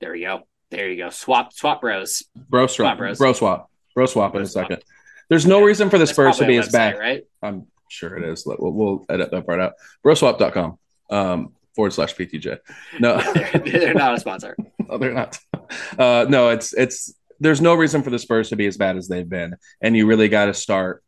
[0.00, 0.40] There you go.
[0.70, 1.10] There you go.
[1.10, 2.24] Swap swap bros.
[2.34, 2.96] Bro swap.
[2.96, 3.18] Swap.
[3.18, 3.70] Bro swap.
[3.94, 4.82] Bro swap in a second.
[5.28, 5.66] There's no yeah.
[5.66, 6.98] reason for the Spurs to be as bad.
[6.98, 7.22] Right?
[7.42, 8.44] I'm sure it is.
[8.46, 9.74] We'll, we'll edit that part out.
[10.04, 10.78] Broswap.com
[11.10, 12.58] um, forward slash PTJ.
[12.98, 14.56] No, they're, they're, not a sponsor.
[14.78, 15.38] no, they're not.
[15.98, 19.08] Uh, no, it's it's there's no reason for the Spurs to be as bad as
[19.08, 21.02] they've been, and you really got to start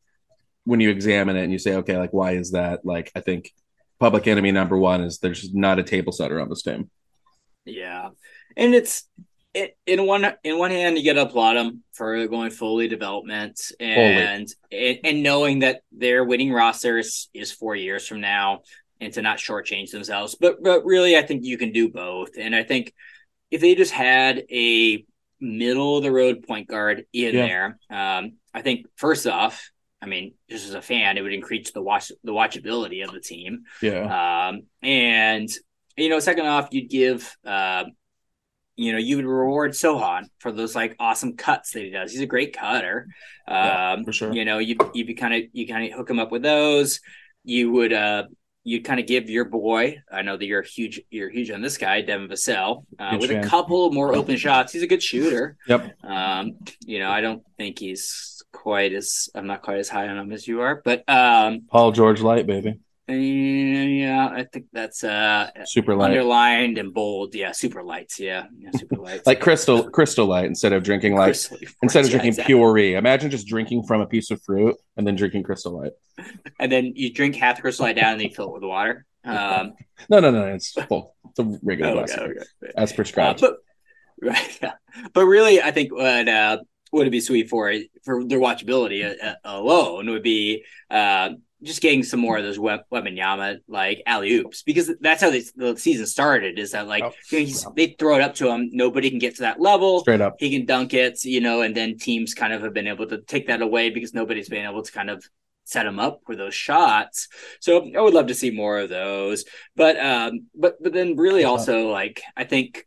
[0.64, 2.84] when you examine it and you say, okay, like why is that?
[2.84, 3.52] Like I think
[3.98, 6.90] public enemy number one is there's not a table setter on this team.
[7.64, 8.10] Yeah,
[8.56, 9.04] and it's
[9.54, 14.48] in one in one hand you get to applaud them for going fully development and,
[14.70, 18.62] and and knowing that their winning rosters is four years from now
[19.00, 22.54] and to not shortchange themselves but but really i think you can do both and
[22.54, 22.94] i think
[23.50, 25.04] if they just had a
[25.38, 27.46] middle of the road point guard in yeah.
[27.46, 29.70] there um, i think first off
[30.02, 33.20] I mean, just as a fan, it would increase the watch the watchability of the
[33.20, 33.66] team.
[33.80, 34.48] Yeah.
[34.48, 35.48] Um, and
[35.96, 37.84] you know, second off, you'd give uh,
[38.76, 42.12] you know, you would reward Sochan for those like awesome cuts that he does.
[42.12, 43.06] He's a great cutter.
[43.46, 44.32] Yeah, Um, for sure.
[44.32, 47.00] You know, you you be kind of you kind of hook him up with those.
[47.44, 48.24] You would uh
[48.64, 49.98] you'd kind of give your boy.
[50.10, 51.00] I know that you're huge.
[51.10, 53.44] You're huge on this guy, Devin Vassell, uh, with fan.
[53.44, 54.72] a couple more open shots.
[54.72, 55.56] He's a good shooter.
[55.68, 56.04] Yep.
[56.04, 60.16] Um, you know, I don't think he's quite as I'm not quite as high on
[60.16, 62.78] him as you are, but um, Paul George Light, baby.
[63.14, 66.10] Yeah, I think that's uh Super light.
[66.10, 67.34] underlined and bold.
[67.34, 68.18] Yeah, super lights.
[68.20, 69.26] Yeah, yeah super lights.
[69.26, 72.54] like crystal crystal light instead of drinking like Crystal- instead of Yeah, drinking exactly.
[72.54, 72.94] puree.
[72.94, 75.92] Imagine just drinking from a piece of fruit and then drinking crystal light.
[76.60, 78.64] and then you drink half the crystal light down and then you fill it with
[78.64, 79.04] water.
[79.24, 79.74] Um,
[80.08, 80.46] No, no, no.
[80.46, 81.14] It's full.
[81.30, 82.40] It's a regular okay, glass okay.
[82.76, 83.40] as Uh, prescribed.
[83.40, 83.54] but
[84.22, 84.72] right, yeah.
[85.14, 86.58] but really, I think what uh,
[86.92, 87.72] would it be sweet for
[88.04, 91.30] for their watchability uh, alone would be uh,
[91.62, 95.42] just getting some more of those web Yama like alley oops because that's how they,
[95.56, 96.58] the season started.
[96.58, 97.12] Is that like Oh.
[97.30, 100.00] you know, he's, they throw it up to him, nobody can get to that level.
[100.00, 100.36] Straight up.
[100.38, 103.20] He can dunk it, you know, and then teams kind of have been able to
[103.22, 105.24] take that away because nobody's been able to kind of
[105.64, 107.28] set him up for those shots.
[107.60, 109.44] So I would love to see more of those.
[109.76, 112.86] But um, but but then really also like I think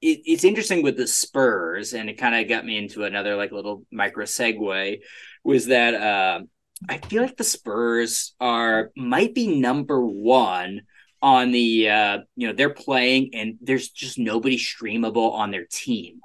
[0.00, 3.52] it, it's interesting with the Spurs, and it kind of got me into another like
[3.52, 4.98] little micro segue,
[5.44, 6.40] was that uh,
[6.88, 10.82] I feel like the Spurs are might be number one
[11.20, 16.20] on the uh, you know they're playing and there's just nobody streamable on their team,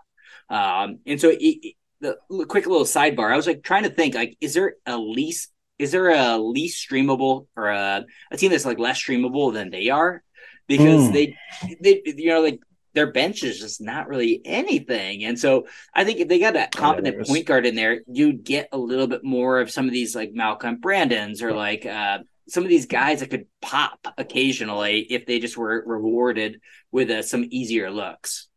[0.49, 2.17] um, and so it, it- the
[2.49, 3.31] quick little sidebar.
[3.31, 5.49] I was like trying to think like is there a least
[5.79, 9.89] is there a least streamable or a, a team that's like less streamable than they
[9.89, 10.21] are
[10.67, 11.13] because Hmm.
[11.13, 11.35] they
[11.81, 12.59] they you know like
[12.93, 16.75] their bench is just not really anything and so i think if they got that
[16.75, 17.27] competent is.
[17.27, 20.33] point guard in there you'd get a little bit more of some of these like
[20.33, 22.19] malcolm brandons or like uh
[22.49, 26.59] some of these guys that could pop occasionally if they just were rewarded
[26.91, 28.49] with uh, some easier looks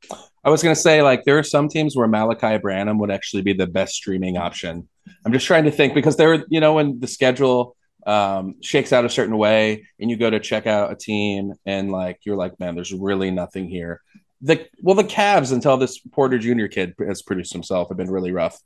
[0.47, 3.53] I was gonna say like there are some teams where Malachi Branham would actually be
[3.53, 4.89] the best streaming option.
[5.25, 7.77] I'm just trying to think because there, you know, when the schedule
[8.07, 11.91] um, shakes out a certain way and you go to check out a team and
[11.91, 14.01] like you're like, man, there's really nothing here.
[14.47, 16.67] The well, the Cavs until this Porter Jr.
[16.67, 18.59] kid has produced himself have been really rough.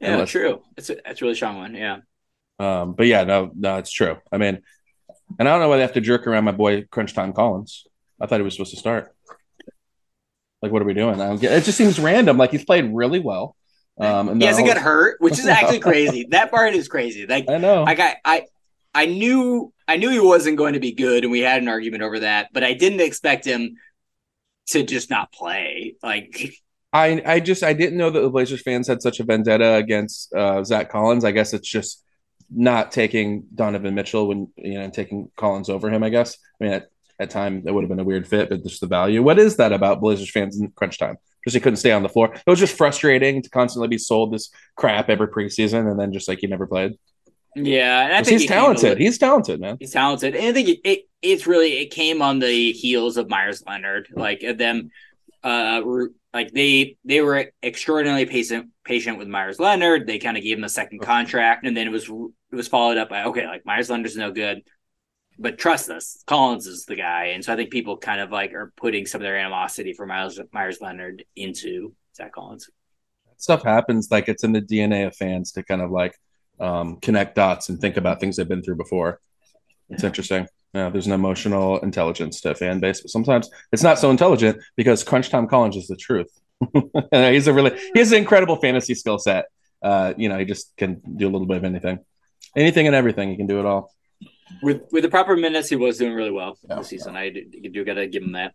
[0.00, 1.98] yeah Unless- true it's a, that's a really strong one yeah
[2.58, 4.16] Um, but yeah, no, no, it's true.
[4.30, 4.62] I mean,
[5.38, 7.86] and I don't know why they have to jerk around my boy Crunch Time Collins.
[8.20, 9.14] I thought he was supposed to start.
[10.62, 11.20] Like, what are we doing?
[11.20, 11.52] I don't get.
[11.52, 12.38] It just seems random.
[12.38, 13.56] Like he's played really well.
[13.98, 17.48] Um, and he hasn't got hurt which is actually crazy that part is crazy like
[17.48, 17.82] I know.
[17.82, 18.42] Like I, I,
[18.94, 22.02] I knew, I knew he wasn't going to be good, and we had an argument
[22.02, 22.48] over that.
[22.52, 23.76] But I didn't expect him
[24.68, 25.94] to just not play.
[26.02, 26.52] Like,
[26.92, 30.32] I I just I didn't know that the Blazers fans had such a vendetta against
[30.34, 31.24] uh, Zach Collins.
[31.24, 32.02] I guess it's just
[32.50, 36.02] not taking Donovan Mitchell when you know taking Collins over him.
[36.02, 36.36] I guess.
[36.60, 36.88] I mean, at,
[37.18, 39.22] at time that would have been a weird fit, but just the value.
[39.22, 41.16] What is that about Blazers fans in crunch time?
[41.44, 42.34] Just he couldn't stay on the floor.
[42.34, 46.28] It was just frustrating to constantly be sold this crap every preseason, and then just
[46.28, 46.92] like he never played.
[47.54, 48.98] yeah, and I think he's he talented.
[48.98, 49.76] He's talented, man.
[49.78, 51.00] He's talented, and I think it, it
[51.32, 54.90] it's really it came on the heels of Meyers Leonard, like them,
[55.42, 55.82] uh,
[56.32, 60.06] like they they were extraordinarily patient patient with Meyers Leonard.
[60.06, 62.98] They kind of gave him a second contract, and then it was it was followed
[62.98, 64.62] up by okay, like Meyers Leonard's no good,
[65.38, 68.54] but trust us, Collins is the guy, and so I think people kind of like
[68.54, 72.70] are putting some of their animosity for Meyers Meyers Leonard into Zach Collins.
[73.38, 76.18] Stuff happens like it's in the DNA of fans to kind of like
[76.58, 79.20] um, connect dots and think about things they've been through before.
[79.90, 80.48] It's interesting.
[80.76, 84.62] Yeah, there's an emotional intelligence to a fan base, but sometimes it's not so intelligent
[84.76, 86.28] because Crunch Time Collins is the truth.
[87.12, 89.46] He's a really he has an incredible fantasy skill set.
[89.82, 92.00] Uh, you know, he just can do a little bit of anything,
[92.54, 93.30] anything and everything.
[93.30, 93.90] He can do it all.
[94.62, 96.76] With with the proper minutes, he was doing really well Yeah.
[96.76, 97.16] this season.
[97.16, 98.52] I do, you do got to give him that.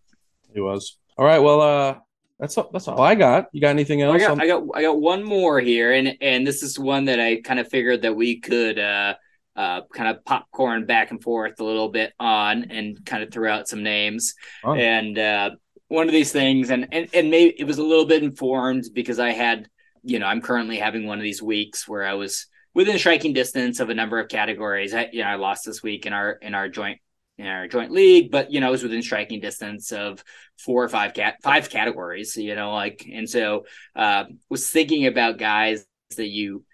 [0.53, 1.39] He was all right.
[1.39, 1.95] Well, uh,
[2.39, 3.47] that's all, that's all I got.
[3.51, 4.15] You got anything else?
[4.15, 7.05] I got, on- I got, I got one more here, and and this is one
[7.05, 9.15] that I kind of figured that we could uh,
[9.61, 13.51] uh, kind of popcorn back and forth a little bit on, and kind of throw
[13.53, 14.33] out some names.
[14.63, 14.73] Oh.
[14.73, 15.51] And uh,
[15.87, 19.19] one of these things, and and and maybe it was a little bit informed because
[19.19, 19.67] I had,
[20.03, 23.79] you know, I'm currently having one of these weeks where I was within striking distance
[23.79, 24.95] of a number of categories.
[24.95, 26.99] I, you know, I lost this week in our in our joint
[27.37, 30.23] in our joint league, but you know, I was within striking distance of
[30.57, 35.37] four or five cat five categories, you know, like and so uh was thinking about
[35.37, 35.85] guys
[36.17, 36.65] that you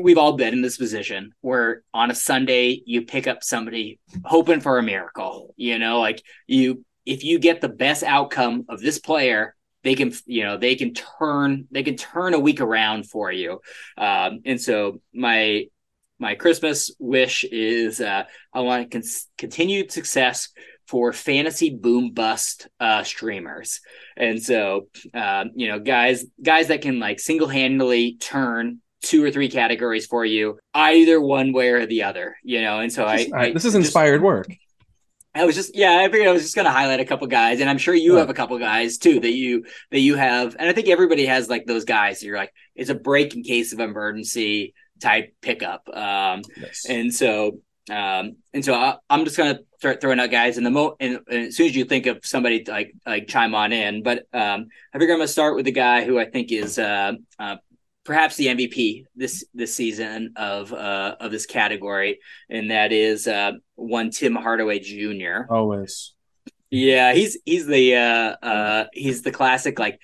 [0.00, 4.60] we've all been in this position where on a Sunday you pick up somebody hoping
[4.60, 8.98] for a miracle, you know, like you if you get the best outcome of this
[8.98, 13.30] player, they can you know they can turn they can turn a week around for
[13.32, 13.60] you.
[13.96, 15.66] Um and so my
[16.20, 19.02] my Christmas wish is uh, I want con-
[19.38, 20.50] continued success
[20.86, 23.80] for fantasy boom bust uh, streamers,
[24.16, 29.30] and so um, you know guys guys that can like single handedly turn two or
[29.30, 32.36] three categories for you, either one way or the other.
[32.42, 34.48] You know, and so I, I this is inspired just, work.
[35.34, 37.70] I was just yeah, I figured I was just gonna highlight a couple guys, and
[37.70, 38.20] I'm sure you yeah.
[38.20, 41.48] have a couple guys too that you that you have, and I think everybody has
[41.48, 42.22] like those guys.
[42.22, 46.84] you're like, it's a break in case of emergency type pickup, um, yes.
[46.88, 50.70] and so um, and so I, am just gonna start throwing out guys, and the
[50.70, 54.02] mo and, and, as soon as you think of somebody like like chime on in,
[54.02, 57.12] but um, I figure I'm gonna start with the guy who I think is uh,
[57.38, 57.56] uh,
[58.10, 63.52] perhaps the MVP this this season of uh, of this category, and that is uh,
[63.76, 65.42] one Tim Hardaway Jr.
[65.48, 66.14] Always,
[66.70, 70.00] yeah, he's he's the uh, uh, he's the classic like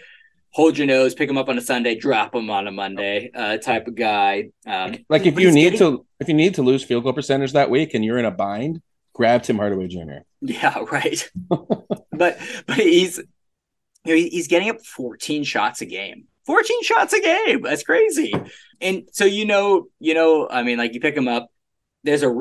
[0.51, 3.57] hold your nose, pick him up on a Sunday, drop him on a Monday uh,
[3.57, 4.51] type of guy.
[4.65, 5.79] Um, like if you need getting...
[5.81, 8.31] to if you need to lose field goal percentage that week and you're in a
[8.31, 8.83] bind,
[9.15, 10.19] grab Tim Hardaway Jr.
[10.43, 11.29] Yeah, right.
[11.49, 12.39] but
[12.69, 13.19] but he's
[14.05, 16.29] you know, he's getting up 14 shots a game.
[16.47, 17.63] 14 shots a game.
[17.63, 18.33] That's crazy.
[18.81, 21.49] And so you know, you know, I mean, like you pick him up,
[22.05, 22.33] there's a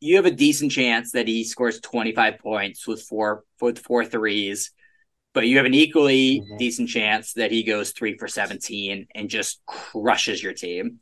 [0.00, 4.70] you have a decent chance that he scores 25 points with four with four threes,
[5.34, 6.56] but you have an equally mm-hmm.
[6.56, 11.00] decent chance that he goes three for 17 and just crushes your team.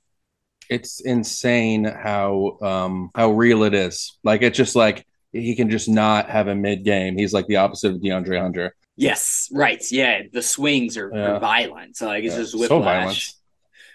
[0.68, 4.18] It's insane how um how real it is.
[4.24, 7.18] Like it's just like he can just not have a mid game.
[7.18, 8.74] He's like the opposite of DeAndre Hunter.
[8.96, 9.82] Yes, right.
[9.90, 11.32] Yeah, the swings are, yeah.
[11.32, 11.96] are violent.
[11.96, 12.40] So like it's yeah.
[12.40, 13.30] just whiplash.
[13.30, 13.36] So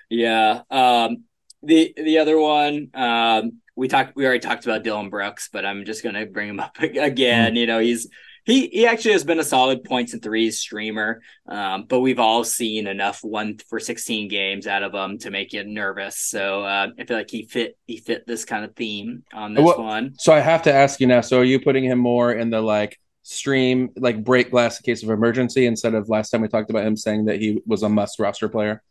[0.10, 0.62] yeah.
[0.70, 1.24] Um
[1.64, 5.86] the the other one, um, we talked we already talked about Dillon Brooks, but I'm
[5.86, 7.54] just gonna bring him up again.
[7.54, 7.58] Mm.
[7.58, 8.08] You know, he's
[8.44, 12.44] he he actually has been a solid points and threes streamer, um, but we've all
[12.44, 16.18] seen enough one for sixteen games out of him to make you nervous.
[16.18, 19.64] So uh, I feel like he fit he fit this kind of theme on this
[19.64, 20.16] well, one.
[20.18, 21.22] So I have to ask you now.
[21.22, 25.04] So are you putting him more in the like stream like break glass in case
[25.04, 27.90] of emergency instead of last time we talked about him saying that he was a
[27.90, 28.82] must roster player?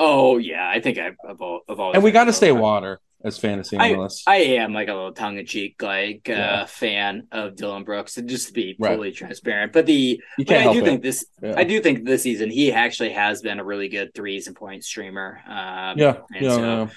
[0.00, 1.94] Oh yeah, I think I've, I've, I've always.
[1.94, 4.24] And we got to stay water as fantasy analysts.
[4.26, 6.62] I, I am like a little tongue in cheek like uh, yeah.
[6.62, 9.14] uh, fan of Dillon Brooks, and just to be fully right.
[9.14, 9.72] transparent.
[9.72, 10.84] But the you can't I do it.
[10.84, 11.54] think this yeah.
[11.56, 14.84] I do think this season he actually has been a really good threes and point
[14.84, 15.40] streamer.
[15.46, 16.88] Um, yeah, yeah, so, yeah,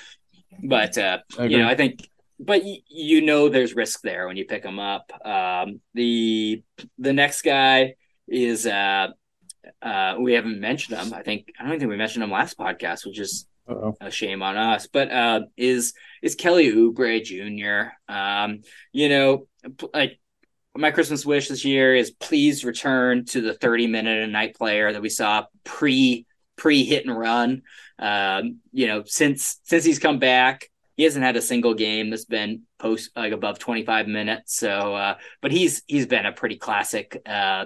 [0.63, 2.09] But uh, you know, I think
[2.39, 5.11] but y- you know there's risk there when you pick him up.
[5.25, 6.63] Um, the
[6.97, 7.95] the next guy
[8.27, 9.07] is uh,
[9.81, 11.13] uh, we haven't mentioned him.
[11.13, 13.95] I think I don't think we mentioned him last podcast, which is Uh-oh.
[14.01, 14.87] a shame on us.
[14.87, 17.91] But uh, is is Kelly Oubre Jr.
[18.13, 18.61] Um,
[18.91, 19.47] you know,
[19.93, 20.19] like
[20.77, 24.91] my Christmas wish this year is please return to the 30 minute a night player
[24.91, 26.25] that we saw pre
[26.57, 27.61] pre hit and run.
[27.97, 32.25] Um, you know, since since he's come back, he hasn't had a single game that's
[32.25, 34.55] been post like above 25 minutes.
[34.55, 37.21] So, uh, but he's he's been a pretty classic.
[37.25, 37.65] Uh,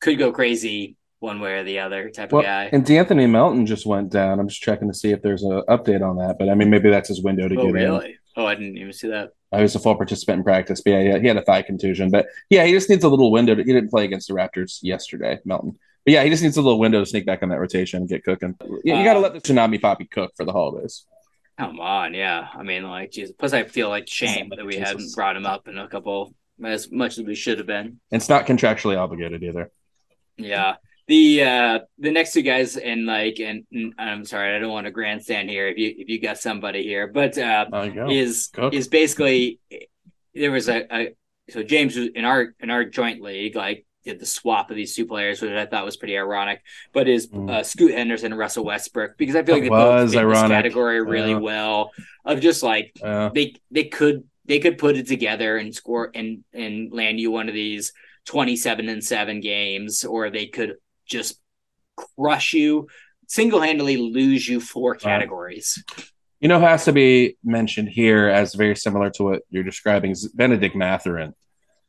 [0.00, 2.68] could go crazy one way or the other type well, of guy.
[2.70, 4.38] And De'Anthony Melton just went down.
[4.38, 6.36] I'm just checking to see if there's an update on that.
[6.38, 8.10] But I mean, maybe that's his window to oh, get really?
[8.10, 8.16] in.
[8.36, 9.30] Oh, I didn't even see that.
[9.52, 12.10] I was a full participant in practice, but yeah, he had a thigh contusion.
[12.10, 13.54] But yeah, he just needs a little window.
[13.54, 15.78] To, he didn't play against the Raptors yesterday, Melton.
[16.04, 18.08] But yeah, he just needs a little window to sneak back on that rotation and
[18.08, 18.56] get cooking.
[18.62, 21.06] You, you got to uh, let the Tsunami Papi cook for the holidays.
[21.58, 22.48] Come on, yeah.
[22.52, 23.34] I mean, like, Jesus.
[23.38, 24.88] Plus, I feel like shame that we Jesus.
[24.88, 28.00] hadn't brought him up in a couple as much as we should have been.
[28.10, 29.70] It's not contractually obligated either.
[30.36, 30.76] Yeah.
[31.06, 34.86] The uh the next two guys and like and, and I'm sorry I don't want
[34.86, 37.66] to grandstand here if you if you got somebody here but uh
[38.08, 38.72] is Cook.
[38.72, 39.60] is basically
[40.34, 41.14] there was a, a
[41.50, 44.94] so James was in our in our joint league like did the swap of these
[44.94, 46.62] two players, which I thought was pretty ironic.
[46.92, 47.50] But is mm.
[47.50, 50.42] uh, Scoot Henderson and Russell Westbrook because I feel like they both fit ironic.
[50.42, 51.38] this category really yeah.
[51.38, 51.92] well
[52.24, 53.30] of just like yeah.
[53.34, 57.48] they they could they could put it together and score and and land you one
[57.48, 57.92] of these
[58.24, 60.76] twenty seven and seven games, or they could
[61.06, 61.40] just
[61.96, 62.88] crush you
[63.26, 65.82] single handedly lose you four categories.
[66.40, 70.28] You know, has to be mentioned here as very similar to what you're describing is
[70.28, 71.34] Bennedict Mathurin.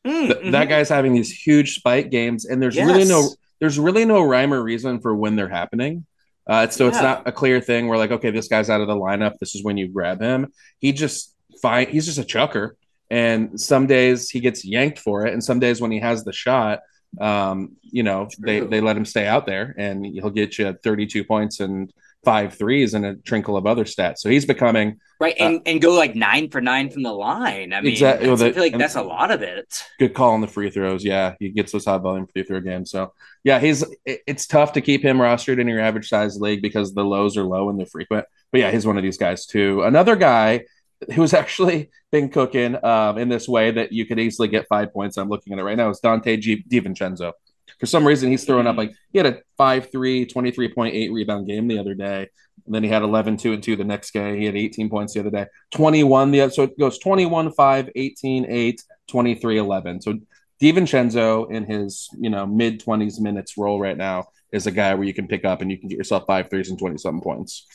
[0.06, 0.52] Mm, Th- mm-hmm.
[0.52, 2.88] That guy's having these huge spike games, and there's yes.
[2.88, 3.30] really no
[3.60, 6.06] there's really no rhyme or reason for when they're happening.
[6.48, 6.90] Uh, so yeah.
[6.90, 9.34] it's not a clear thing where like, okay, this guy's out of the lineup.
[9.40, 10.54] This is when you grab him.
[10.78, 11.88] He just fine.
[11.88, 12.76] He's just a chucker,
[13.10, 16.34] and some days he gets yanked for it, and some days when he has the
[16.34, 16.82] shot,
[17.20, 21.24] um, you know, they they let him stay out there, and he'll get you 32
[21.24, 21.92] points and
[22.26, 24.18] five threes and a trinkle of other stats.
[24.18, 27.72] So he's becoming right and, uh, and go like nine for nine from the line.
[27.72, 28.28] I mean, exactly.
[28.28, 29.84] Well, I feel like that's a lot of it.
[30.00, 31.06] Good call on the free throws.
[31.06, 32.92] Yeah, he gets those high volume free throw games.
[32.92, 33.14] So
[33.44, 37.06] yeah, he's it's tough to keep him rostered in your average size league because the
[37.06, 38.26] lows are low and they're frequent.
[38.52, 39.84] But yeah, he's one of these guys too.
[39.84, 40.66] Another guy
[41.14, 45.18] who's actually been cooking um, in this way that you could easily get five points.
[45.18, 45.90] I'm looking at it right now.
[45.90, 47.34] Is Donte G- DiVincenzo.
[47.80, 51.68] For some reason, he's throwing up like he had a 5 3, 23.8 rebound game
[51.68, 52.30] the other day.
[52.66, 54.40] And then he had 11, 2, and 2 the next day.
[54.40, 55.46] He had 18 points the other day.
[55.74, 56.52] 21 the other.
[56.52, 60.02] So it goes 21, 5, 18, 8, 23, 11.
[60.02, 60.20] So
[60.62, 65.06] DiVincenzo in his, you know, mid 20s minutes role right now is a guy where
[65.06, 67.68] you can pick up and you can get yourself five threes and 20 something points.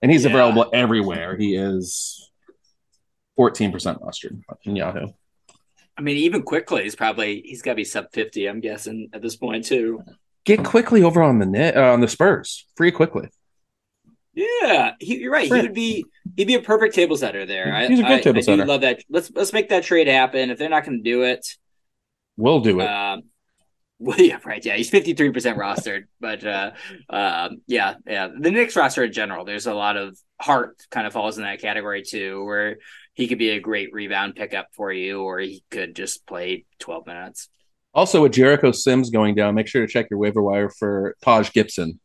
[0.00, 0.30] And he's yeah.
[0.30, 1.36] available everywhere.
[1.36, 2.30] He is
[3.38, 5.08] 14% rostered in Yahoo.
[5.98, 9.22] I mean, even Quickley, he's probably he's got to be sub 50, I'm guessing, at
[9.22, 10.02] this point, too.
[10.44, 12.66] Get Quickley over on the net uh, on the Spurs.
[12.76, 13.28] Free Quickley.
[14.36, 15.46] Yeah, he, you're right.
[15.46, 16.04] He would be
[16.36, 17.74] he'd be a perfect table setter there.
[17.88, 18.62] He's a good I, table I, setter.
[18.62, 19.02] I love that.
[19.08, 20.50] Let's let's make that trade happen.
[20.50, 21.46] If they're not going to do it,
[22.36, 22.86] we'll do it.
[22.86, 23.22] Um,
[23.98, 24.64] well, yeah, right.
[24.64, 26.72] Yeah, he's fifty three percent rostered, but uh,
[27.08, 28.28] um, yeah, yeah.
[28.28, 31.62] The Knicks roster in general, there's a lot of Hart kind of falls in that
[31.62, 32.76] category too, where
[33.16, 37.06] he could be a great rebound pickup for you, or he could just play twelve
[37.06, 37.48] minutes.
[37.94, 41.50] Also, with Jericho Sims going down, make sure to check your waiver wire for Taj
[41.50, 41.98] Gibson.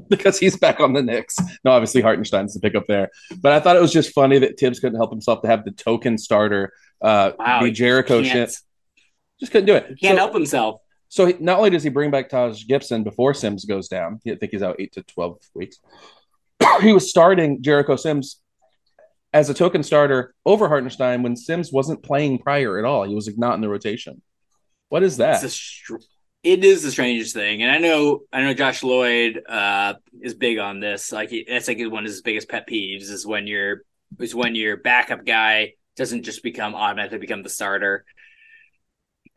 [0.08, 1.36] because he's back on the Knicks.
[1.64, 3.10] No, obviously Hartenstein's the pickup there.
[3.40, 5.70] But I thought it was just funny that Thibs couldn't help himself to have the
[5.70, 8.62] token starter uh wow, be Jericho Sims.
[9.38, 9.86] Just couldn't do it.
[9.88, 10.80] He can't so, help himself.
[11.08, 14.36] So he, not only does he bring back Taj Gibson before Sims goes down, I
[14.36, 15.78] think he's out eight to twelve weeks.
[16.80, 18.40] he was starting Jericho Sims
[19.34, 23.02] as a token starter over Hartenstein when Sims wasn't playing prior at all.
[23.02, 24.22] He was like, not in the rotation.
[24.88, 25.42] What is that?
[26.44, 30.58] it is the strangest thing, and I know I know Josh Lloyd uh, is big
[30.58, 31.10] on this.
[31.10, 33.82] Like that's like one of his biggest pet peeves is when your
[34.20, 38.04] is when your backup guy doesn't just become automatically become the starter.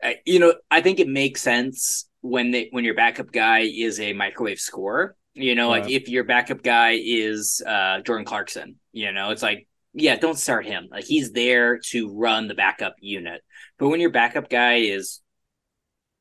[0.02, 3.98] I, you know, I think it makes sense when they when your backup guy is
[3.98, 5.16] a microwave scorer.
[5.34, 9.66] You know, like if your backup guy is uh, Jordan Clarkson, you know, it's like
[10.00, 10.88] yeah, don't start him.
[10.90, 13.42] Like he's there to run the backup unit.
[13.78, 15.20] But when your backup guy is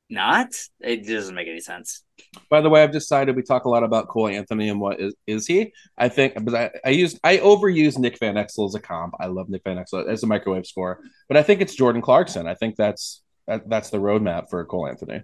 [0.09, 0.53] not?
[0.80, 2.03] It doesn't make any sense.
[2.49, 5.15] By the way, I've decided we talk a lot about Cole Anthony and what is
[5.25, 5.73] is he?
[5.97, 9.15] I think but I, I use I overuse Nick Van Exel as a comp.
[9.19, 12.47] I love Nick Van Exel as a microwave scorer, but I think it's Jordan Clarkson.
[12.47, 15.21] I think that's that, that's the roadmap for Cole Anthony.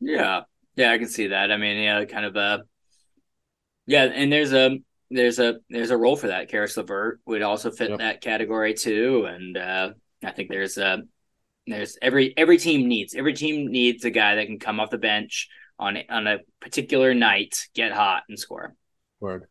[0.00, 0.42] Yeah,
[0.76, 1.50] yeah, I can see that.
[1.50, 2.62] I mean, yeah, kind of a
[3.86, 4.78] yeah, and there's a
[5.10, 6.48] there's a there's a role for that.
[6.48, 7.98] Caris LeVert would also fit yep.
[7.98, 9.90] that category too, and uh,
[10.24, 11.02] I think there's a
[11.66, 14.98] there's every every team needs every team needs a guy that can come off the
[14.98, 15.48] bench
[15.78, 18.74] on on a particular night, get hot and score.
[19.20, 19.46] Word,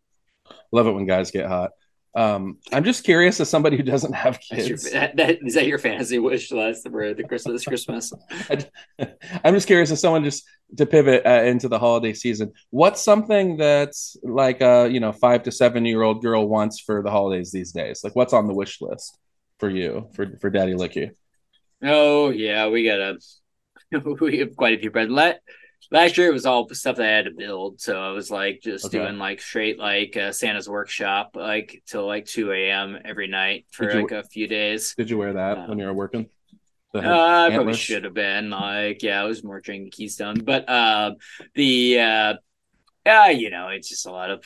[0.71, 1.71] love it when guys get hot.
[2.15, 4.67] Um, I'm just curious as somebody who doesn't have kids.
[4.67, 8.13] Your, that, that, is that your fantasy wish list for the Christmas Christmas?
[9.43, 10.43] I'm just curious as someone just
[10.77, 12.53] to pivot uh, into the holiday season.
[12.69, 17.01] What's something that's like a you know five to seven year old girl wants for
[17.01, 18.03] the holidays these days?
[18.03, 19.17] Like what's on the wish list
[19.59, 21.11] for you for for Daddy Licky?
[21.83, 23.17] Oh yeah, we got a
[24.21, 25.13] we have quite a few presents.
[25.13, 25.41] Let
[25.91, 28.61] last year it was all stuff that I had to build, so I was like
[28.61, 28.99] just okay.
[28.99, 32.97] doing like straight like uh, Santa's workshop like till like two a.m.
[33.03, 34.93] every night for like a few days.
[34.95, 36.29] Did you wear that uh, when you were working?
[36.95, 41.11] Uh, I probably should have been like yeah, I was more drinking Keystone, but uh,
[41.55, 42.33] the uh,
[43.05, 44.43] yeah, you know, it's just a lot of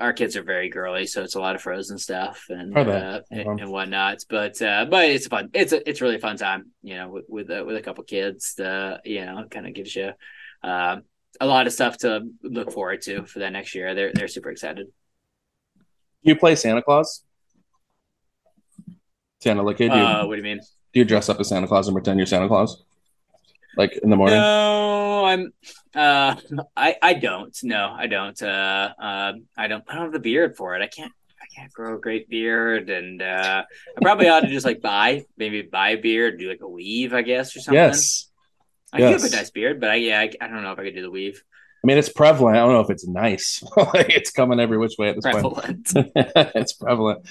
[0.00, 3.60] our kids are very girly, so it's a lot of frozen stuff and uh, and,
[3.60, 4.24] and, whatnot.
[4.28, 5.50] But uh, but it's fun.
[5.52, 8.02] It's a it's really a fun time, you know, with with, uh, with a couple
[8.04, 8.54] kids.
[8.54, 10.12] The you know, it kind of gives you
[10.62, 10.96] uh,
[11.40, 13.94] a lot of stuff to look forward to for that next year.
[13.94, 14.86] They're they're super excited.
[15.76, 15.82] Do
[16.22, 17.24] You play Santa Claus?
[19.40, 20.60] Santa, like, hey, do you, uh, what do you mean?
[20.92, 22.82] Do you dress up as Santa Claus and pretend you're Santa Claus?
[23.76, 24.38] like in the morning?
[24.38, 25.52] No, I'm.
[25.94, 26.36] Uh,
[26.76, 27.56] I I don't.
[27.62, 28.40] No, I don't.
[28.42, 29.84] Uh, uh, I don't.
[29.88, 30.82] I don't have the beard for it.
[30.82, 31.12] I can't.
[31.40, 35.24] I can't grow a great beard, and uh, I probably ought to just like buy
[35.36, 37.74] maybe buy a beard, do like a weave, I guess, or something.
[37.74, 38.29] Yes.
[38.92, 39.22] I yes.
[39.22, 41.02] have a nice beard, but I yeah, I, I don't know if I could do
[41.02, 41.42] the weave.
[41.82, 42.56] I mean, it's prevalent.
[42.56, 43.62] I don't know if it's nice.
[43.76, 45.90] it's coming every which way at this prevalent.
[45.92, 46.12] point.
[46.54, 47.26] it's prevalent.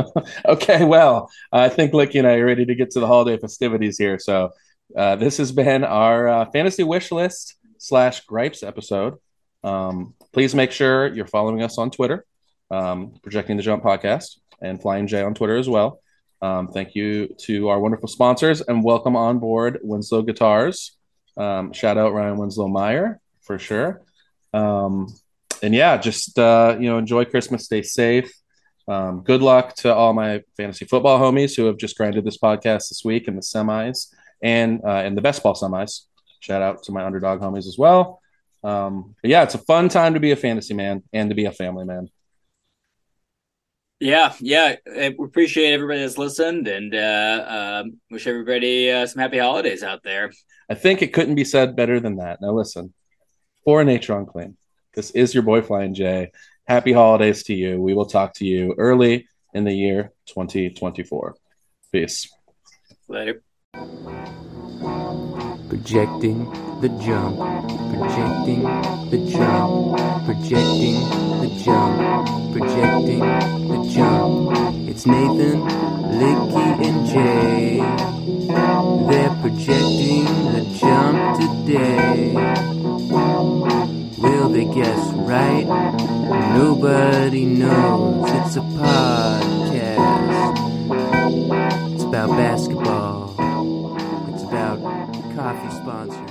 [0.44, 3.96] okay, well, I think Licky and I are ready to get to the holiday festivities
[3.96, 4.18] here.
[4.18, 4.50] So
[4.94, 9.14] uh, this has been our uh, fantasy wish list slash gripes episode.
[9.62, 12.26] Um, please make sure you're following us on Twitter,
[12.70, 16.00] um, Projecting the Jump podcast, and Flying J on Twitter as well.
[16.42, 20.94] Um, thank you to our wonderful sponsors and welcome on board Winslow Guitars.
[21.36, 24.02] Um, shout out Ryan Winslow Meyer for sure.
[24.52, 25.14] Um,
[25.62, 28.32] and yeah, just uh, you know, enjoy Christmas, stay safe.
[28.86, 32.88] Um, good luck to all my fantasy football homies who have just grinded this podcast
[32.88, 34.12] this week in the semis
[34.42, 36.02] and uh, in the best ball semis.
[36.40, 38.20] Shout out to my underdog homies as well.
[38.62, 41.46] Um, but yeah, it's a fun time to be a fantasy man and to be
[41.46, 42.10] a family man.
[44.00, 44.76] Yeah, yeah.
[44.86, 50.02] We appreciate everybody that's listened and uh, um, wish everybody uh, some happy holidays out
[50.02, 50.32] there.
[50.68, 52.40] I think it couldn't be said better than that.
[52.40, 52.92] Now, listen,
[53.64, 54.56] for Natron Clean,
[54.94, 56.32] this is your boy Flying J.
[56.66, 57.80] Happy holidays to you.
[57.80, 61.36] We will talk to you early in the year 2024.
[61.92, 62.28] Peace.
[63.08, 63.42] Later.
[65.84, 66.48] Projecting
[66.80, 67.36] the jump,
[67.92, 68.62] projecting
[69.10, 70.96] the jump, projecting
[71.42, 73.20] the jump, projecting
[73.68, 74.88] the jump.
[74.88, 75.60] It's Nathan,
[76.20, 77.84] Licky, and Jay.
[79.10, 80.24] They're projecting
[80.54, 82.32] the jump today.
[84.22, 85.66] Will they guess right?
[86.56, 88.30] Nobody knows.
[88.30, 90.04] It's a podcast.
[91.92, 92.93] It's about basketball.
[95.84, 96.23] Sponsors.